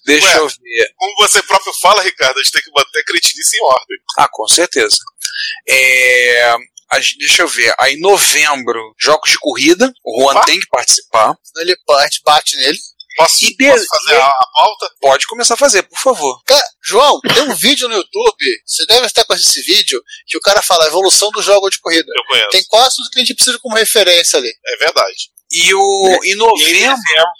[0.06, 0.94] Deixa Ué, eu ver.
[0.96, 3.98] Como você próprio fala, Ricardo, a gente tem que manter a cretinice em ordem.
[4.18, 4.96] Ah, com certeza.
[5.68, 6.56] É,
[7.18, 7.74] deixa eu ver.
[7.78, 9.92] Aí, novembro, jogos de corrida.
[10.05, 11.35] O Juan tem que participar.
[11.59, 12.78] Ele bate, bate nele.
[13.14, 14.90] Posso, E de- posso fazer a, a pauta?
[15.00, 16.42] Pode começar a fazer, por favor.
[16.46, 20.40] Cara, João, tem um vídeo no YouTube, você deve estar com esse vídeo, que o
[20.40, 22.07] cara fala a evolução do jogo de corrida.
[22.16, 22.48] Eu conheço.
[22.48, 24.50] Tem quase tudo que a gente precisa como referência ali.
[24.66, 25.31] É verdade.
[25.52, 26.96] E o em novembro,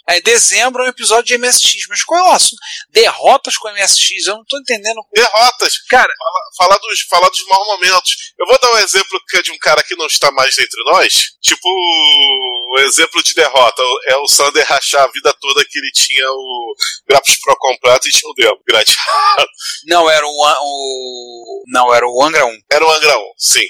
[0.07, 2.59] é dezembro é um episódio de MSX, mas qual é o assunto?
[2.89, 5.01] Derrotas com MSX, eu não tô entendendo.
[5.13, 5.79] Derrotas.
[5.89, 6.13] Cara,
[6.57, 8.15] Fala, falar, dos, falar dos maus momentos.
[8.39, 10.83] Eu vou dar um exemplo que é de um cara que não está mais entre
[10.83, 11.13] nós.
[11.41, 13.81] Tipo, o exemplo de derrota.
[14.05, 16.75] É o Sander rachar a vida toda que ele tinha o
[17.07, 18.59] Graphics Pro completo e tinha o demo.
[18.67, 19.47] Gradeado.
[19.87, 22.59] Não, era o, o não, era o Angra 1.
[22.71, 23.67] Era o Angra 1, sim.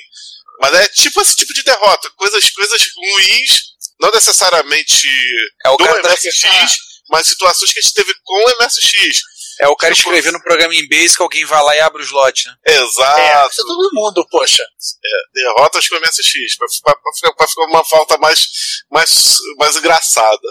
[0.60, 2.10] Mas é tipo esse tipo de derrota.
[2.16, 3.73] Coisas, coisas ruins,
[4.04, 5.08] não necessariamente
[5.66, 6.76] É o do tá- MSX,
[7.10, 9.22] mas situações que a gente teve com o MSX.
[9.62, 12.48] É o cara escrevendo um programa em Basic, alguém vai lá e abre o slot,
[12.48, 12.56] né?
[12.68, 13.52] Exato.
[13.52, 14.64] Isso é todo mundo, poxa.
[14.64, 18.48] É, derrotas com o MSX, pra, pra- pra ficar, pra ficar uma falta mais,
[18.92, 20.48] mais, mais engraçada.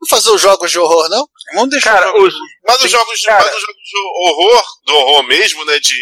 [0.00, 1.26] Não fazer os jogos de horror, não?
[1.54, 2.34] Vamos deixar Cara, os,
[2.66, 5.94] Mas os jogos, de- cara- mas os jogos de horror, do horror mesmo, né, de,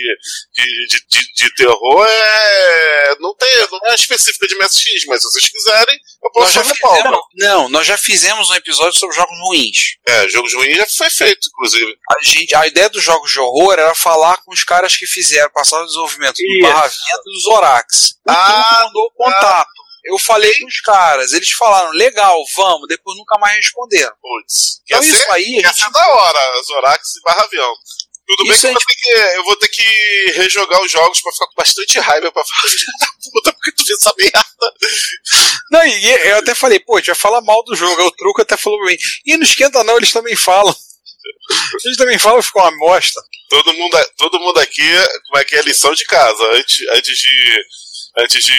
[0.55, 5.31] de, de, de, de terror, é, não, tem, não é específica de MSX, mas se
[5.31, 9.15] vocês quiserem, eu Nós posso já fazer fizemos, não, nós já fizemos um episódio sobre
[9.17, 9.77] jogos ruins.
[10.07, 11.95] É, jogos ruins já foi feito, inclusive.
[12.19, 15.51] A, gente, a ideia dos jogos de horror era falar com os caras que fizeram,
[15.51, 16.63] passaram o desenvolvimento do Isso.
[16.63, 18.11] Barra Vento e do Zorax.
[18.27, 19.71] O Ah, mandou o contato.
[20.05, 24.13] Eu falei com os caras, eles falaram, legal, vamos, depois nunca mais responderam.
[24.21, 24.81] Putz.
[24.85, 27.75] Então Ia isso ser- aí, Ia gente ser da hora, Zorax e Barra Avião.
[28.27, 30.91] Tudo bem Isso que, a eu vou ter que eu vou ter que rejogar os
[30.91, 32.73] jogos pra ficar com bastante raiva pra falar,
[33.33, 34.45] puta, porque tu fez essa merda.
[35.71, 38.01] Não, e eu até falei, pô, a gente vai falar mal do jogo.
[38.01, 38.97] Aí o truco até falou pra mim.
[39.27, 40.75] E não esquenta não, eles também falam.
[41.85, 43.21] Eles também falam e ficam uma bosta.
[43.49, 44.91] Todo mundo, todo mundo aqui,
[45.27, 46.43] como é que é lição de casa?
[46.53, 47.65] Antes, antes de.
[48.19, 48.53] Antes de.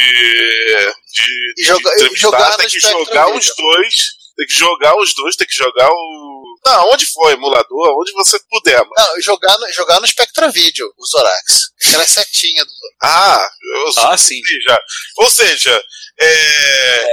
[1.14, 3.96] de, de entrevistar, jogar tem que jogar os dois.
[4.36, 6.46] Tem que jogar os dois, tem que jogar o.
[6.66, 8.92] Não, onde for, emulador, onde você puder, mano.
[8.98, 11.72] Não, jogar no, jogar no Spectra Video, os Zorax.
[11.86, 14.40] Aquela setinha do Ah, eu Ah, sim.
[14.40, 14.80] Ou seja,
[15.18, 15.84] ou seja
[16.20, 17.06] é,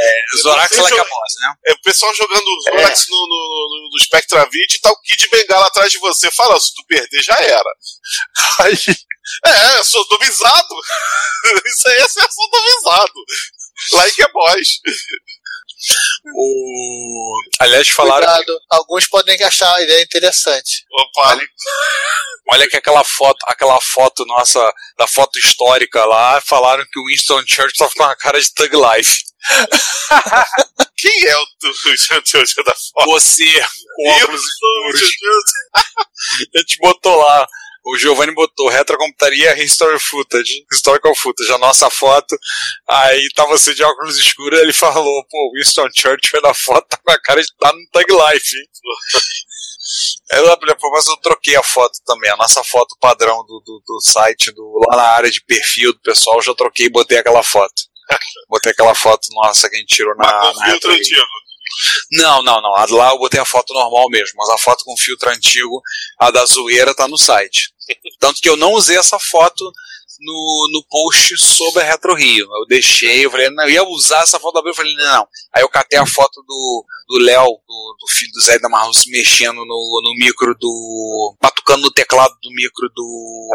[0.43, 1.55] Zorax você like a joga- boss, né?
[1.67, 5.01] é o pessoal jogando o Zorax no, no, no, no Spectra Vid e tá o
[5.01, 6.31] Kid Bengala atrás de você.
[6.31, 7.71] Fala, se tu perder, já era.
[8.61, 8.79] Aí,
[9.47, 10.75] é, eu sou domizado.
[11.67, 13.13] Isso aí é ser domizado.
[13.93, 14.81] Like é boss.
[16.35, 17.41] O...
[17.61, 18.27] Aliás, falaram.
[18.27, 20.85] Cuidado, alguns podem achar a ideia interessante.
[20.93, 21.41] Opa,
[22.51, 24.61] Olha que aquela foto, aquela foto nossa,
[24.99, 28.77] da foto histórica lá, falaram que o Winston Churchill tava com a cara de Thug
[28.77, 29.23] Life.
[30.97, 33.07] quem é o tu da foto?
[33.07, 33.45] Você,
[33.97, 35.01] com óculos escuros.
[36.55, 37.47] A gente botou lá.
[37.85, 42.39] O Giovanni botou retrocomputaria History Footage, Historical Footage, a nossa foto.
[42.89, 47.11] Aí tá você de óculos escuros ele falou, pô, Winston Churchill na foto tá com
[47.11, 48.67] a cara de tá no Tag Life, hein?
[50.33, 50.47] Eu,
[50.93, 54.81] mas eu troquei a foto também, a nossa foto padrão do, do, do site, do,
[54.89, 57.75] lá na área de perfil do pessoal, eu já troquei e botei aquela foto.
[58.49, 61.23] Botei aquela foto nossa que a gente tirou na, Mas com filtro antigo.
[62.13, 62.75] Não, não, não.
[62.77, 65.81] A lá eu botei a foto normal mesmo, mas a foto com filtro antigo,
[66.19, 67.73] a da zoeira, tá no site.
[68.19, 69.65] Tanto que eu não usei essa foto
[70.21, 72.47] no, no post sobre a Retro Rio.
[72.47, 75.27] Eu deixei, eu falei, não, eu ia usar essa foto da eu falei, não.
[75.55, 79.05] Aí eu catei a foto do do Léo, do, do filho do Zé da Marrus,
[79.07, 81.37] mexendo no, no micro do.
[81.41, 83.51] batucando no teclado do micro do.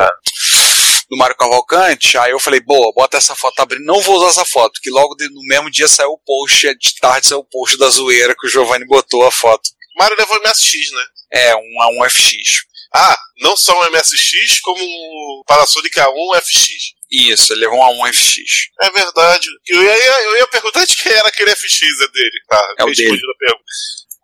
[1.10, 3.86] Do Mário Cavalcante, aí eu falei, boa, bota essa foto abrindo.
[3.86, 6.96] Não vou usar essa foto, que logo de- no mesmo dia saiu o post, de
[7.00, 9.70] tarde saiu o post da zoeira que o Giovanni botou a foto.
[9.98, 11.04] Mario levou MSX, né?
[11.34, 12.64] É, um a um FX.
[12.94, 16.68] Ah, não só um MSX, como o Panasonic A1 FX.
[17.10, 18.68] Isso, ele levou um a um FX.
[18.82, 19.48] É verdade.
[19.68, 22.40] Eu ia, eu ia perguntar de quem era aquele FX é dele.
[22.50, 23.22] Tá, É o respondi dele.
[23.34, 23.64] a pergunta.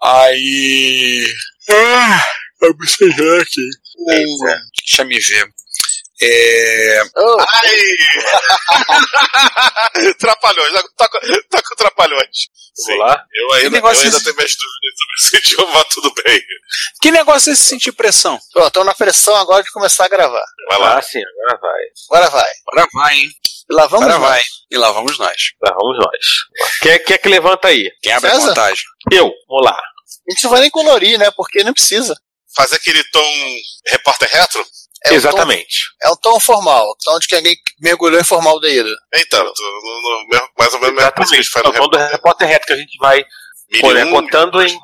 [0.04, 1.34] Aí.
[1.70, 2.26] Ah,
[2.62, 3.62] eu me aqui.
[3.96, 4.46] O-
[4.86, 5.48] Deixa eu me ver.
[6.26, 7.02] É.
[7.02, 7.84] Ai!
[10.20, 12.48] Trapalhões, tá, com- tá com trapalhões.
[12.76, 12.98] Sim.
[12.98, 13.24] lá?
[13.34, 16.42] Eu ainda, negócio eu ainda esse- tenho minhas dúvidas sobre esse idioma, tudo bem.
[17.02, 18.40] Que negócio é esse sentir pressão?
[18.52, 20.44] Pronto, estamos na pressão agora de começar a gravar.
[20.70, 20.98] Vai lá.
[20.98, 21.82] Ah, sim, agora vai.
[22.10, 22.50] Agora vai.
[22.72, 23.30] Agora vai, hein?
[23.70, 24.30] E lá vamos Agora nós.
[24.30, 24.44] vai.
[24.72, 25.38] E lá vamos nós.
[25.62, 26.26] Lá vamos nós.
[26.82, 27.92] Quem é, quem é que levanta aí?
[28.02, 28.48] Quem abre a César?
[28.50, 28.84] contagem?
[29.12, 29.78] Eu, vamos lá.
[29.78, 31.32] A gente não vai nem colorir, né?
[31.32, 32.16] Porque não precisa.
[32.56, 33.26] Fazer aquele tom
[33.88, 34.64] repórter retro?
[35.06, 35.78] É um Exatamente.
[36.02, 36.86] tom- é um tom formal.
[37.04, 38.90] Tom de que alguém mergulhou em formaldeído.
[39.14, 41.68] Então, no- no- no- mais ou menos a mesma coisa que a gente faz É
[41.70, 43.26] no o tom do repórter reto que a gente vai.
[43.84, 44.80] Olha, contando em.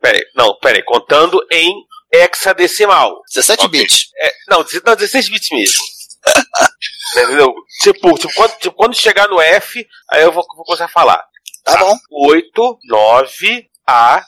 [0.00, 1.70] peraí, não, peraí, contando em
[2.12, 3.20] hexadecimal.
[3.32, 4.06] 17 bits.
[4.18, 5.84] É, não, não, 16 bits mesmo.
[7.12, 7.52] Entendeu?
[7.82, 11.22] Tipo, tipo, quando, tipo, quando chegar no F, aí eu vou, vou começar a falar.
[11.64, 11.96] Tá bom.
[12.10, 14.24] 8, 9, A,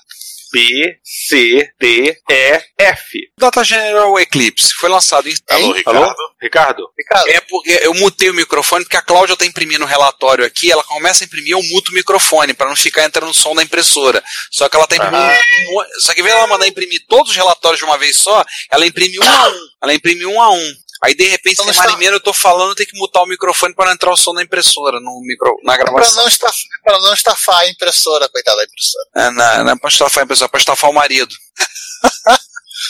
[0.55, 3.19] B, C, D, E, F.
[3.37, 5.35] Data General Eclipse foi lançado em.
[5.51, 5.99] Alô, Ricardo?
[5.99, 6.15] Alô?
[6.41, 6.89] Ricardo?
[6.97, 7.29] Ricardo.
[7.29, 10.85] É porque eu mutei o microfone, porque a Cláudia tá imprimindo o relatório aqui, ela
[10.85, 14.23] começa a imprimir, eu muto o microfone, para não ficar entrando o som da impressora.
[14.53, 15.25] Só que ela tá imprimindo.
[15.27, 18.45] um Só que ao invés dela mandar imprimir todos os relatórios de uma vez só,
[18.71, 19.61] ela imprime um a um.
[19.83, 20.75] Ela imprime um a um.
[21.05, 23.75] Aí de repente, Então semana está- meia eu tô falando, tem que mutar o microfone
[23.75, 26.17] para não entrar o som da impressora no micro, na É gravação.
[26.23, 26.57] não, estaf...
[26.57, 29.05] é pra não estafar a impressora, coitada da impressora.
[29.17, 31.35] É, não, não é pra estafar a impressora, é pra estafar o marido.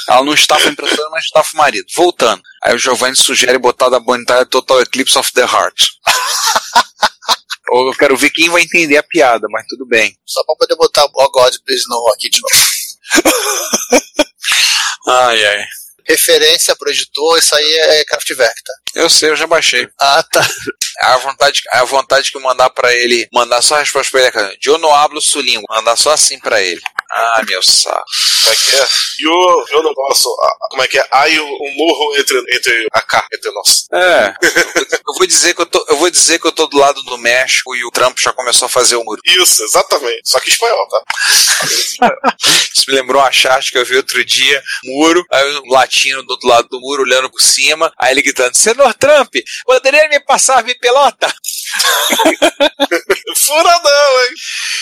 [0.08, 1.86] Ela não estafa a impressora, mas estafa o marido.
[1.94, 2.42] Voltando.
[2.64, 5.80] Aí o Giovanni sugere botar da Bonitária Total Eclipse of the Heart.
[7.72, 10.16] Eu quero ver quem vai entender a piada, mas tudo bem.
[10.26, 12.54] Só pra poder botar o God Please No aqui de novo.
[15.08, 15.64] Ai, ai.
[16.06, 18.83] Referência pro editor, isso aí é Kraftwerk, tá?
[18.94, 19.88] Eu sei, eu já baixei.
[20.00, 20.46] Ah, tá.
[21.00, 24.28] A vontade, a vontade que eu mandar pra ele, mandar só a resposta pra ele,
[24.28, 26.80] é cara, eu não hablo sulingo, mandar só assim pra ele.
[27.10, 28.04] Ah, meu saco.
[28.40, 28.86] Como é que é?
[29.20, 31.08] E o, e o negócio, a- como é que é?
[31.12, 33.86] Aí o, o morro entre, entre a cá, entre nós.
[33.92, 34.34] É.
[35.06, 37.18] Eu vou dizer que eu tô, eu vou dizer que eu tô do lado do
[37.18, 39.20] México e o Trump já começou a fazer o muro.
[39.24, 40.22] Isso, exatamente.
[40.28, 41.02] Só que espanhol, tá?
[42.74, 46.30] Isso me lembrou uma charte que eu vi outro dia, muro, aí um latino do
[46.32, 50.62] outro lado do muro olhando por cima, aí ele gritando, Senhor Trump, poderia me passar
[50.62, 51.26] minha pelota?
[53.36, 54.34] Furadão, hein?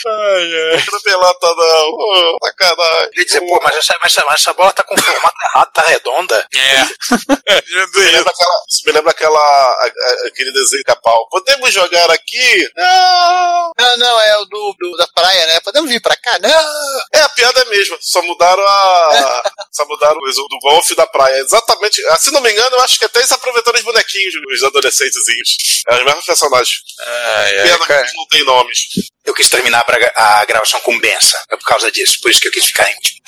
[0.06, 0.42] Ai,
[0.74, 0.84] ai.
[0.90, 1.88] Não pelota não.
[1.90, 3.10] Ô, sacanagem.
[3.12, 5.82] Quer dizer, pô, mas essa, mas essa, mas essa bola tá com formato errado, tá
[5.82, 6.46] redonda.
[6.54, 6.82] É.
[7.94, 11.28] Me lembra aquela, me lembra aquela, a- a- aquele desenho capau.
[11.30, 12.68] Podemos jogar aqui?
[12.76, 13.72] Não!
[13.78, 15.60] Não, não, é o do, do- da praia, né?
[15.60, 16.38] Podemos vir pra cá?
[16.40, 17.00] Não!
[17.12, 19.42] É a piada mesmo, só mudaram a.
[19.70, 21.36] só mudaram o do golfe da praia.
[21.40, 22.00] Exatamente.
[22.18, 25.82] Se não me engano, eu acho que até eles aproveitaram bonequinhos, os adolescentezinhos.
[25.88, 26.80] É os mesmos personagens.
[27.00, 28.04] Ai, ai, Pena cara.
[28.04, 28.78] que não tem nomes.
[29.24, 29.84] Eu quis terminar
[30.16, 31.40] a, gravação com benção.
[31.50, 33.20] É por causa disso, por isso que eu quis ficar íntimo.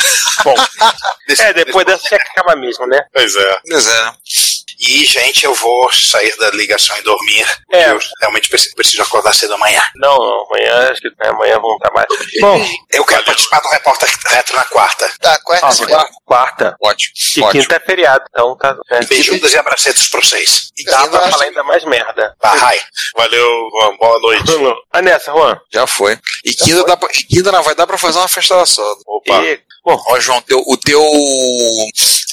[0.42, 0.54] Bom,
[1.38, 3.06] é, depois dessa que acabar mesmo, né?
[3.12, 3.60] Pois é.
[3.68, 4.12] Pois é.
[4.86, 7.46] E, gente, eu vou sair da ligação e dormir.
[7.72, 7.90] É.
[7.90, 9.82] Eu realmente preciso, preciso acordar cedo amanhã.
[9.96, 12.06] Não, não, amanhã, acho que é, amanhã vamos trabalhar.
[12.40, 15.10] Bom, Eu quero participar do repórter retro na quarta.
[15.20, 16.76] Tá, quarta ah, quarta, quarta.
[16.82, 17.12] Ótimo.
[17.36, 17.62] E ótimo.
[17.62, 18.76] quinta é feriado, então tá.
[18.90, 19.04] É.
[19.04, 20.70] Beijudas e abracetos pra vocês.
[20.76, 22.36] E dá pra falar ainda mais merda.
[22.42, 22.80] Bye.
[23.16, 23.96] Valeu, Juan.
[23.96, 24.44] Boa noite.
[24.92, 25.58] Ah, nessa, Juan.
[25.72, 26.16] Já foi.
[26.44, 29.00] E quinta, dá pra, e quinta não vai dar pra fazer uma festa da soda.
[29.06, 29.42] Opa.
[29.42, 31.00] E, bom, Ó, João, teu, o teu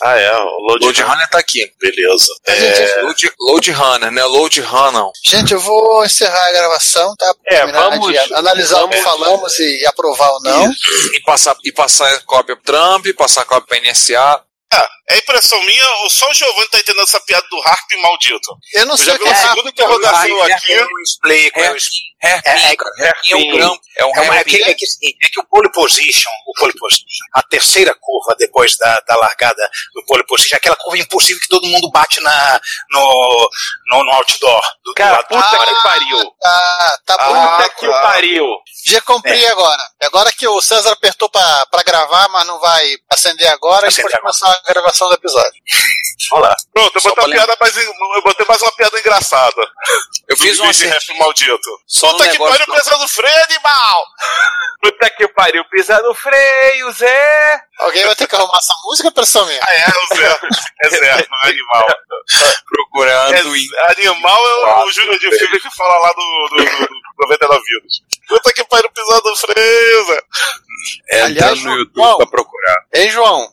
[0.04, 1.72] Ah, é, o Load, Load Runner tá aqui.
[1.80, 2.26] Beleza.
[2.48, 4.24] É, Load, Load Runner, né?
[4.24, 5.04] Load Runner.
[5.28, 7.34] Gente, eu vou encerrar a gravação, tá?
[7.48, 10.72] É, vamos- de analisar o que vamos- falamos e aprovar ou não.
[11.14, 14.42] E passar, e passar a cópia pro Trump, passar a cópia pra NSA.
[14.74, 18.50] ah, é impressão minha, ou só o Giovanni tá entendendo essa piada do Harp maldito.
[18.74, 19.42] Eu não Eu sei já o vi que uma é.
[19.50, 20.72] segunda interrogação aqui.
[20.72, 21.60] Eu explico.
[21.60, 21.76] eu
[22.24, 23.06] Hairpin, Hairpin, É, é-.
[23.06, 23.80] Hairpin é um.
[23.98, 26.74] É um É, uma- é, que, é, que, é que o pole position, o pole
[26.78, 31.42] position, a terceira curva depois da, da largada do pole position, é aquela curva impossível
[31.42, 33.50] que todo mundo bate na, no,
[33.88, 34.62] no, no outdoor.
[34.84, 35.66] Do, do Cara, lado de puta fora.
[35.76, 36.32] que pariu.
[36.42, 37.36] Tá, tá bom.
[37.36, 38.02] Ah, Puta que o tá.
[38.02, 38.46] pariu.
[38.86, 39.84] Já cumpri agora.
[40.04, 44.00] Agora que o César apertou pra, pra gravar, mas não vai acender agora, a gente
[44.00, 45.52] Acender pode começar a gravação do episódio.
[46.34, 46.56] Lá.
[46.74, 49.62] Pronto, eu botei, uma pra piada mais, eu botei mais uma piada engraçada.
[50.28, 51.70] Eu fiz um rap maldito.
[52.04, 54.06] No Puta que pariu, do- pensando no freio, animal!
[54.82, 55.64] Puta que pariu.
[55.66, 57.62] Pisa no freio, Zé.
[57.80, 59.60] Alguém vai ter que arrumar essa música, pessoal minha?
[59.62, 60.40] Ah, é, o Zé.
[60.84, 61.88] É Zé, não é animal.
[62.68, 66.64] Procurando em É, animal é o, o Júnior de Filho que fala lá do, do,
[66.64, 67.94] do, do 99 Vidas.
[68.28, 70.22] Puta que pariu, pisando no freio, Zé.
[71.10, 72.18] é, Aliás, no YouTube João.
[72.18, 72.76] pra procurar.
[72.94, 73.52] Ei, João.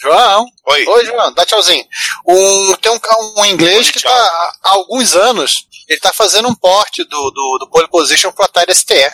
[0.00, 0.46] João.
[0.66, 0.86] Oi.
[0.86, 1.32] Oi, João.
[1.34, 1.84] Dá tchauzinho.
[2.26, 3.00] Um, tem um,
[3.38, 4.10] um inglês Oi, que tchau.
[4.10, 5.66] tá há alguns anos.
[5.88, 9.10] Ele tá fazendo um porte do, do, do Pole Position pro Atari STE.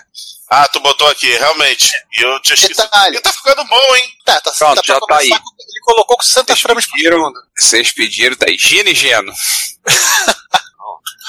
[0.50, 1.88] Ah, tu botou aqui, realmente.
[2.12, 2.82] E eu tinha esquecido.
[2.82, 3.16] Detalhe.
[3.16, 4.08] E tá ficando bom, hein?
[4.24, 5.28] Tá, tá, Pronto, tá pra já tá aí.
[5.30, 7.40] com- Ele colocou com 60 Vocês frames por segundo.
[7.56, 8.56] vocês pediram, tá aí.
[8.58, 9.32] Gino e Geno.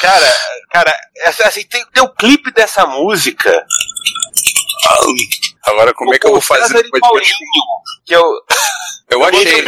[0.01, 0.35] Cara,
[0.71, 0.93] cara,
[1.45, 3.65] assim, tem, tem o clipe dessa música.
[5.63, 7.25] Agora como é que eu vou fazer depois Paulinho,
[8.05, 8.21] que eu.
[9.09, 9.43] Eu Eu achei.
[9.43, 9.61] botei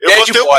[0.00, 0.52] Eu Dead botei o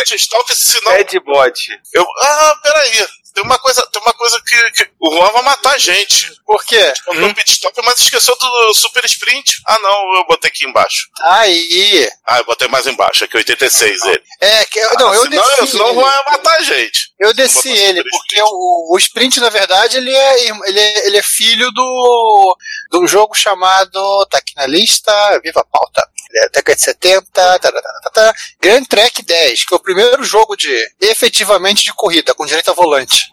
[0.52, 0.94] esse sinal.
[0.96, 1.82] Dead Bot.
[1.94, 3.08] Eu, ah, peraí.
[3.34, 6.32] tem uma coisa, tem uma coisa que, que o Juan vai matar a gente.
[6.46, 6.94] Por quê?
[7.06, 9.62] Botou um pit stop, mas esqueceu do super sprint.
[9.66, 11.08] Ah, não, eu botei aqui embaixo.
[11.22, 12.10] Aí.
[12.28, 14.24] Ah, eu botei mais embaixo, aqui 86 ele.
[14.42, 15.68] É, que, não, Ah, eu senão, desci.
[15.72, 15.94] senão o.
[15.94, 17.14] Juan ia matar a gente.
[17.20, 21.24] Eu desci ele, porque o, o Sprint, na verdade, ele é, ele é, ele é
[21.24, 22.58] filho do,
[22.92, 24.26] do jogo chamado.
[24.30, 25.12] Tá aqui na lista,
[25.44, 26.08] Viva a Pauta.
[26.34, 29.78] Ele é década de 70, tá, tá, tá, tá, tá, Grand Trek 10, que é
[29.78, 33.28] o primeiro jogo de efetivamente de corrida, com direito a volante.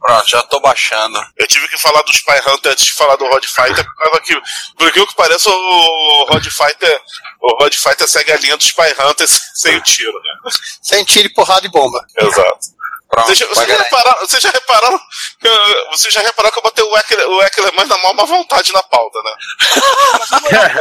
[0.00, 1.16] Pronto, já tô baixando.
[1.36, 4.20] Eu tive que falar do Spy Hunter antes de falar do Rod Fighter, por causa
[4.20, 4.34] que,
[4.76, 7.00] por aquilo que parece, o Rod Fighter,
[7.40, 10.50] o Rod Fighter segue a linha do Spy Hunter sem o tiro, né?
[10.82, 12.04] Sem tiro, porrada e bomba.
[12.20, 12.81] Exato.
[13.12, 14.98] Pronto, Vocês já, vocês repararam, vocês já repararam
[15.38, 18.14] que eu, vocês já repararam que eu botei o Eckler, o Eckler mais na maior
[18.14, 19.34] má vontade na pauta, né?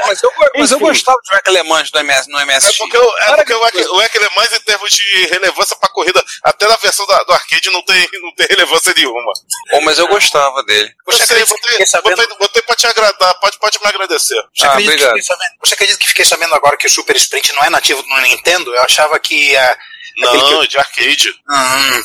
[0.08, 2.74] Mas eu, mas eu gostava de Mans no, MS, no MSX.
[2.74, 5.90] É porque, o- é porque o, Eckler, o Eckler mais em termos de relevância pra
[5.90, 9.34] corrida, até na versão da- do arcade não tem, não tem relevância nenhuma.
[9.74, 10.90] Oh, mas eu gostava dele.
[11.06, 14.42] Eu sei, botei, botei, botei pra te agradar, pode, pode me agradecer.
[14.56, 17.16] Você, Ah, acredita que fiquei sabendo, você acredita que fiquei sabendo agora que o Super
[17.18, 18.74] Sprint não é nativo do Nintendo?
[18.74, 19.56] Eu achava que.
[19.58, 19.91] ah, aquele
[20.22, 21.30] Não, que- de arcade.
[21.50, 22.04] Hum,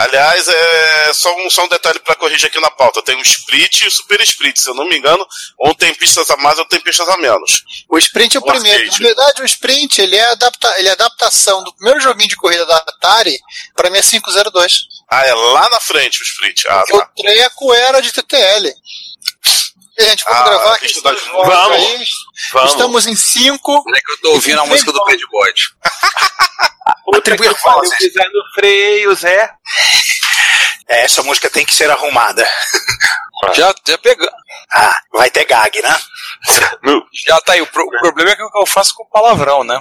[0.00, 3.02] Aliás, é só um, só um detalhe pra corrigir aqui na pauta.
[3.02, 4.56] Tem o Split e o Super Split.
[4.56, 5.26] Se eu não me engano,
[5.60, 7.64] um tem pistas a mais, outro tem pistas a menos.
[7.88, 8.78] O Sprint é o O primeiro.
[8.84, 9.02] arcade.
[9.02, 12.64] Na verdade, o Sprint ele é, adapta, ele é adaptação do primeiro joguinho de corrida
[12.64, 13.36] da Atari
[13.74, 14.82] para 6502.
[15.10, 16.62] Ah, é lá na frente o Split.
[16.68, 17.10] Ah, Porque o tá.
[17.16, 18.72] treco era de TTL.
[19.98, 21.00] E, gente, vamos Ah, gravar aqui.
[21.00, 21.76] Vamos.
[21.76, 22.04] aí.
[22.52, 22.70] Vamos.
[22.72, 23.84] Estamos em 5.
[23.94, 24.98] É que eu tô ouvindo a música do.
[27.06, 27.88] Outra que Atribuir falas.
[27.90, 29.50] pariu, pisar no freio, Zé.
[30.88, 32.48] é, essa música tem que ser arrumada.
[33.54, 34.30] Já, já pegando.
[34.70, 36.00] Ah, vai ter gag, né?
[37.26, 37.62] Já tá aí.
[37.62, 39.78] O, pro- o problema é que eu faço com palavrão, né?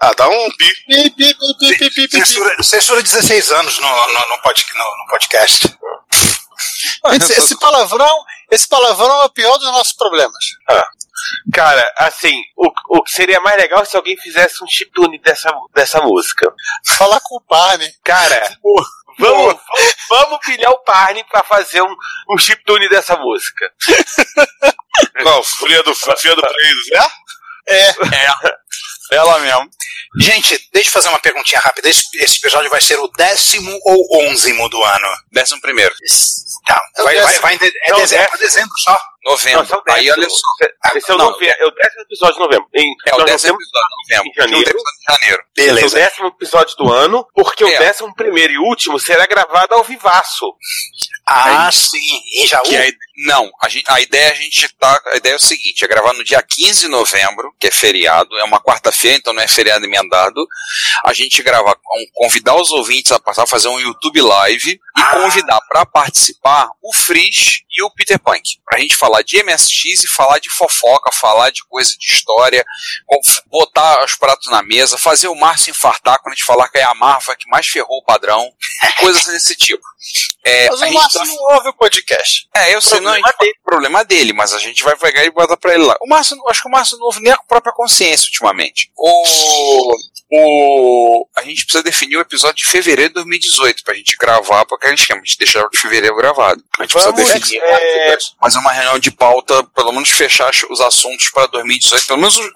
[0.00, 0.74] Ah, dá um pi.
[0.86, 2.08] Pi.
[2.10, 5.78] Censura, censura 16 anos no, no, no, pod- no- no podcast.
[7.12, 10.44] Esse, esse palavrão, esse palavrão é o pior dos nossos problemas.
[11.52, 16.00] Cara, assim, o, o que seria mais legal se alguém fizesse um chiptune dessa, dessa
[16.00, 16.52] música.
[16.96, 17.92] Falar com o Barney.
[18.04, 18.86] Cara, vamos,
[19.18, 19.60] vamos,
[20.08, 21.96] vamos pilhar o Parne pra fazer um,
[22.30, 23.72] um chiptune dessa música.
[25.22, 25.42] Qual?
[25.44, 27.06] Fria do, fria do né?
[27.68, 27.88] É.
[27.90, 27.94] É.
[29.12, 29.68] Ela mesmo.
[30.20, 31.88] Gente, deixa eu fazer uma perguntinha rápida.
[31.88, 35.08] Esse, esse episódio vai ser o décimo ou onzimo do ano?
[35.32, 35.94] Décimo primeiro.
[36.66, 36.80] Tá.
[36.96, 37.42] É o Vai, vai, décimo.
[37.42, 38.38] vai de- é Não, dezembro, décimo.
[38.42, 38.96] dezembro só?
[39.24, 39.66] Novembro.
[39.68, 40.96] Não, é o Aí olha só.
[40.96, 42.68] Esse é o, Não, nove- é o décimo episódio de novembro.
[42.74, 44.30] Em, É o décimo episódio de novembro.
[44.30, 44.60] em janeiro.
[44.60, 45.42] O décimo episódio de janeiro.
[45.42, 45.96] Esse é o Beleza.
[45.98, 47.78] décimo episódio do ano, porque o É.
[47.78, 50.46] décimo primeiro e último será gravado ao vivaço.
[51.30, 52.20] Ah, sim.
[52.42, 52.62] Em Jaú?
[52.88, 52.90] A,
[53.26, 55.00] não, a, a ideia a gente tá.
[55.08, 58.36] A ideia é o seguinte: é gravar no dia 15 de novembro, que é feriado,
[58.38, 60.46] é uma quarta-feira, então não é feriado emendado.
[61.04, 65.60] A gente gravar, com- convidar os ouvintes a passar, fazer um YouTube live e convidar
[65.68, 68.42] para participar o Frisch e o Peter Punk.
[68.64, 72.64] Pra gente falar de MSX e falar de fofoca, falar de coisa de história,
[73.46, 76.84] botar os pratos na mesa, fazer o Márcio infartar quando a gente falar que é
[76.84, 78.50] a Marva que mais ferrou o padrão,
[78.98, 79.82] coisas desse tipo.
[80.48, 82.48] É, Mas o gente Márcio tá- não ouve o podcast.
[82.54, 85.30] é, eu sei, não, a gente fala- problema dele, mas a gente vai pegar e
[85.30, 85.96] botar pra ele lá.
[86.00, 88.90] O Márcio, acho que o Márcio não ouve nem a própria consciência ultimamente.
[88.96, 89.92] O,
[90.30, 94.86] o, a gente precisa definir o episódio de fevereiro de 2018 pra gente gravar, porque
[94.86, 96.62] a gente a gente deixar o de fevereiro gravado.
[96.78, 100.80] A gente Vamos, precisa definir, é, fazer uma reunião de pauta, pelo menos fechar os
[100.80, 102.46] assuntos para 2018, pelo menos os,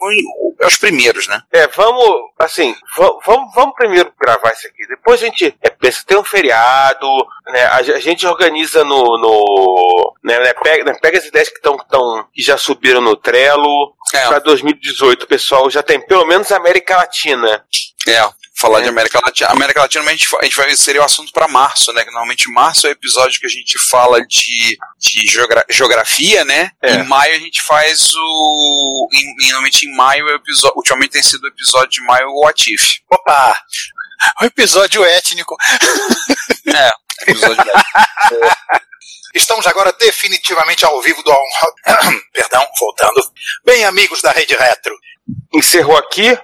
[0.62, 1.42] os- os primeiros, né?
[1.52, 4.86] É, vamos, assim, va- vamos, vamos primeiro gravar isso aqui.
[4.86, 7.06] Depois a gente é, pensa, tem um feriado,
[7.48, 7.64] né?
[7.66, 9.02] A, a gente organiza no.
[9.18, 13.16] no né, né, pega, né, pega as ideias que, tão, tão, que já subiram no
[13.16, 13.94] Trello.
[14.14, 14.28] É.
[14.28, 17.64] Pra 2018, o pessoal já tem pelo menos a América Latina.
[18.06, 18.20] É,
[18.62, 19.50] falar de América Latina.
[19.50, 22.04] América Latina, a gente, a gente vai seria o assunto para março, né?
[22.04, 26.70] Que normalmente março é o episódio que a gente fala de, de geogra- geografia, né?
[26.80, 26.94] É.
[26.94, 29.08] Em maio a gente faz o.
[29.12, 30.76] Em, normalmente em maio é o episódio.
[30.76, 33.00] Ultimamente tem sido o episódio de maio o Atif.
[33.10, 33.54] Opa!
[34.40, 35.56] O episódio étnico.
[36.64, 36.90] É,
[37.28, 37.70] episódio de
[39.34, 41.32] Estamos agora definitivamente ao vivo do.
[42.32, 43.20] Perdão, voltando.
[43.64, 44.94] Bem, amigos da Rede Retro.
[45.54, 46.36] Encerrou aqui.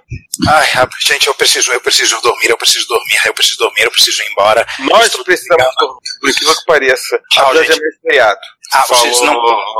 [0.48, 0.66] Ai,
[1.06, 4.30] gente, eu preciso, eu preciso dormir, eu preciso dormir, eu preciso dormir, eu preciso ir
[4.30, 4.66] embora.
[4.80, 5.98] Nós Estou precisamos, desligando.
[6.20, 7.20] por incrível que pareça.
[7.30, 7.80] Tchau, gente.
[8.02, 8.38] feriado.
[8.74, 9.34] Ah, vocês não,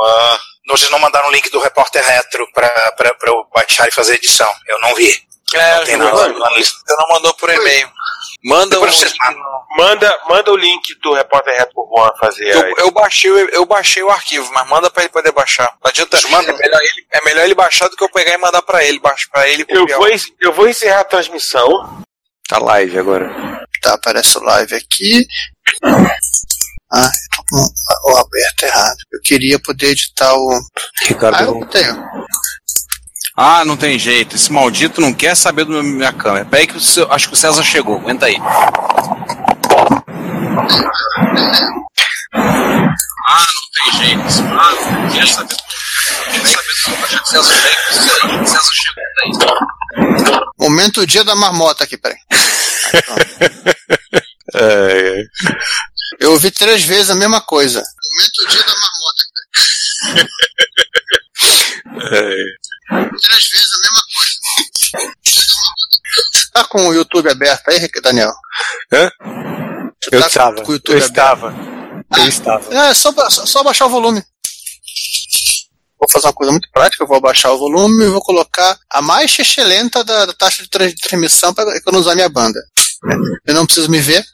[0.05, 3.91] Ah, vocês não mandaram o link do repórter retro pra, pra, pra eu baixar e
[3.91, 4.51] fazer edição.
[4.67, 5.09] Eu não vi.
[5.53, 6.55] É, não tem nada não.
[6.57, 7.89] Você não mandou por e-mail.
[8.43, 8.83] Manda um.
[8.85, 9.59] Mandam.
[9.77, 12.45] Manda, manda o link do repórter reto pro Juan fazer.
[12.55, 15.69] Eu, eu baixei, o- eu baixei o arquivo, mas manda pra ele poder baixar.
[15.83, 16.17] Não adianta.
[16.17, 18.99] É melhor, ele, é melhor ele baixar do que eu pegar e mandar pra ele.
[18.99, 19.65] Baixo pra ele.
[19.67, 20.07] Eu vou,
[20.41, 22.01] eu vou encerrar a transmissão.
[22.47, 23.29] Tá live agora.
[23.81, 25.25] Tá, aparece o live aqui.
[26.91, 27.43] Ah, eu tô
[28.03, 28.97] com o aberto errado.
[29.13, 30.59] Eu queria poder editar o.
[31.03, 31.35] Ricardo.
[31.37, 31.95] Ah, eu tenho.
[33.41, 34.35] Ah, não tem jeito.
[34.35, 36.43] Esse maldito não quer saber da minha câmera.
[36.43, 37.95] Peraí que o seu- acho que o César chegou.
[37.97, 38.35] Aguenta aí.
[42.33, 44.23] Ah, não tem jeito.
[44.59, 45.55] Ah, não quer saber.
[45.55, 46.67] Não quer saber.
[47.03, 48.41] Acho que o César chegou.
[48.41, 49.03] O César chegou.
[49.95, 50.39] Aguenta aí.
[50.59, 52.17] Momento dia da marmota aqui, peraí.
[56.19, 57.81] Eu ouvi três vezes a mesma coisa.
[57.81, 59.23] Momento dia da marmota.
[62.89, 65.13] Três vezes a mesma coisa.
[66.51, 68.33] Tá com o YouTube aberto aí, Daniel?
[68.91, 69.09] Hã?
[70.01, 70.61] Você Eu tá estava.
[70.63, 71.55] com o YouTube Eu estava.
[72.17, 72.73] Eu estava.
[72.73, 74.21] É, só, só, só baixar o volume.
[75.99, 79.01] Vou fazer uma coisa muito prática, eu vou abaixar o volume e vou colocar a
[79.01, 82.59] mais excelente da, da taxa de tra- transmissão para economizar minha banda.
[83.45, 84.25] Eu não preciso me ver.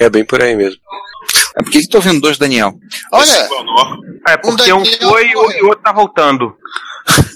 [0.00, 0.80] É bem por aí mesmo.
[1.56, 2.74] É por que tô vendo dois Daniel?
[3.12, 3.48] Olha,
[4.26, 6.56] É porque um, foi e o e o outro tá voltando.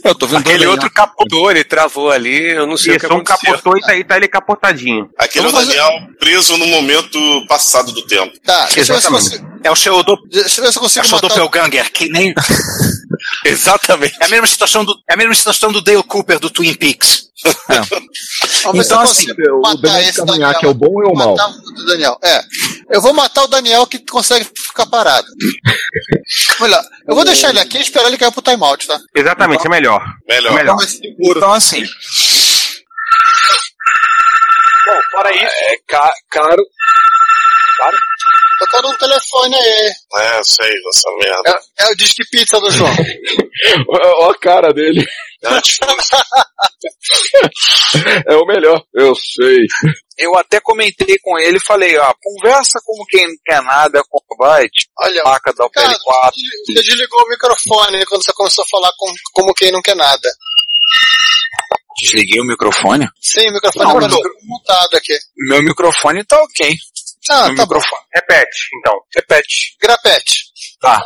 [0.05, 3.15] Eu tô vendo Aquele outro capotou, ele travou ali, eu não sei o que Isso,
[3.15, 3.53] um aconteceu.
[3.53, 5.09] capotou e tá, e tá ele capotadinho.
[5.19, 7.19] Aquele é o Daniel preso no momento
[7.49, 8.33] passado do tempo.
[8.45, 9.55] Tá, deixa eu ver se eu consigo.
[9.65, 10.17] É o seu do...
[10.31, 12.35] Deixa eu ver se eu É consigo o seu matar doppelganger, que nem...
[13.45, 14.17] Exatamente.
[14.21, 17.29] É a mesma situação do, é a mesma situação do Dale Cooper do Twin Peaks.
[17.35, 17.49] Se
[18.67, 20.61] Então, eu assim, consigo o Daniel Cavanhaque Daniel.
[20.63, 21.31] é o bom ou é o mal?
[21.37, 22.19] Matar o Daniel.
[22.23, 22.41] É.
[22.91, 25.27] Eu vou matar o Daniel que consegue ficar parado.
[26.61, 28.99] Olha, eu vou deixar ele aqui e esperar ele cair pro timeout, tá?
[29.15, 30.05] Exatamente, é melhor.
[30.29, 30.53] Melhor.
[30.53, 30.77] É melhor.
[31.21, 31.85] Então, assim.
[34.87, 35.45] Bom, fora isso.
[35.47, 36.63] É ca caro.
[37.79, 37.97] Caro?
[38.59, 39.91] Tocando um telefone aí.
[40.17, 41.61] É, sei, essa merda.
[41.79, 42.91] É, é o disque pizza do João.
[44.21, 45.05] Ó a cara dele.
[48.27, 48.83] É o melhor.
[48.95, 49.59] Eu sei.
[50.19, 54.19] Eu até comentei com ele e falei, ó, conversa como quem não quer nada com
[54.19, 54.89] o Byte.
[55.01, 56.33] Olha, placa da cara, PL4.
[56.67, 60.29] Você desligou o microfone quando você começou a falar com, como quem não quer nada.
[62.01, 63.07] Desliguei o microfone.
[63.21, 64.21] Sim, o microfone Não, tá não.
[64.45, 65.17] montado aqui.
[65.49, 66.75] Meu microfone tá ok.
[67.31, 67.75] Ah, Meu tá bom.
[67.75, 68.03] microfone.
[68.15, 69.01] Repete, então.
[69.15, 69.77] Repete.
[69.81, 70.45] Grapete.
[70.81, 71.03] Tá.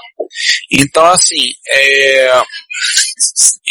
[0.72, 2.42] Então, assim, é...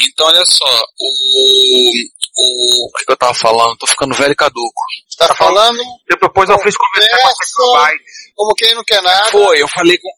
[0.09, 1.91] Então, olha só, o...
[2.39, 3.77] O o que, eu tava falando?
[3.77, 4.81] Tô ficando velho e caduco.
[5.17, 7.89] Tá falando Você propôs ao Frisco conversar com a
[8.35, 9.31] como quem não quer nada.
[9.31, 10.09] Foi, eu falei com,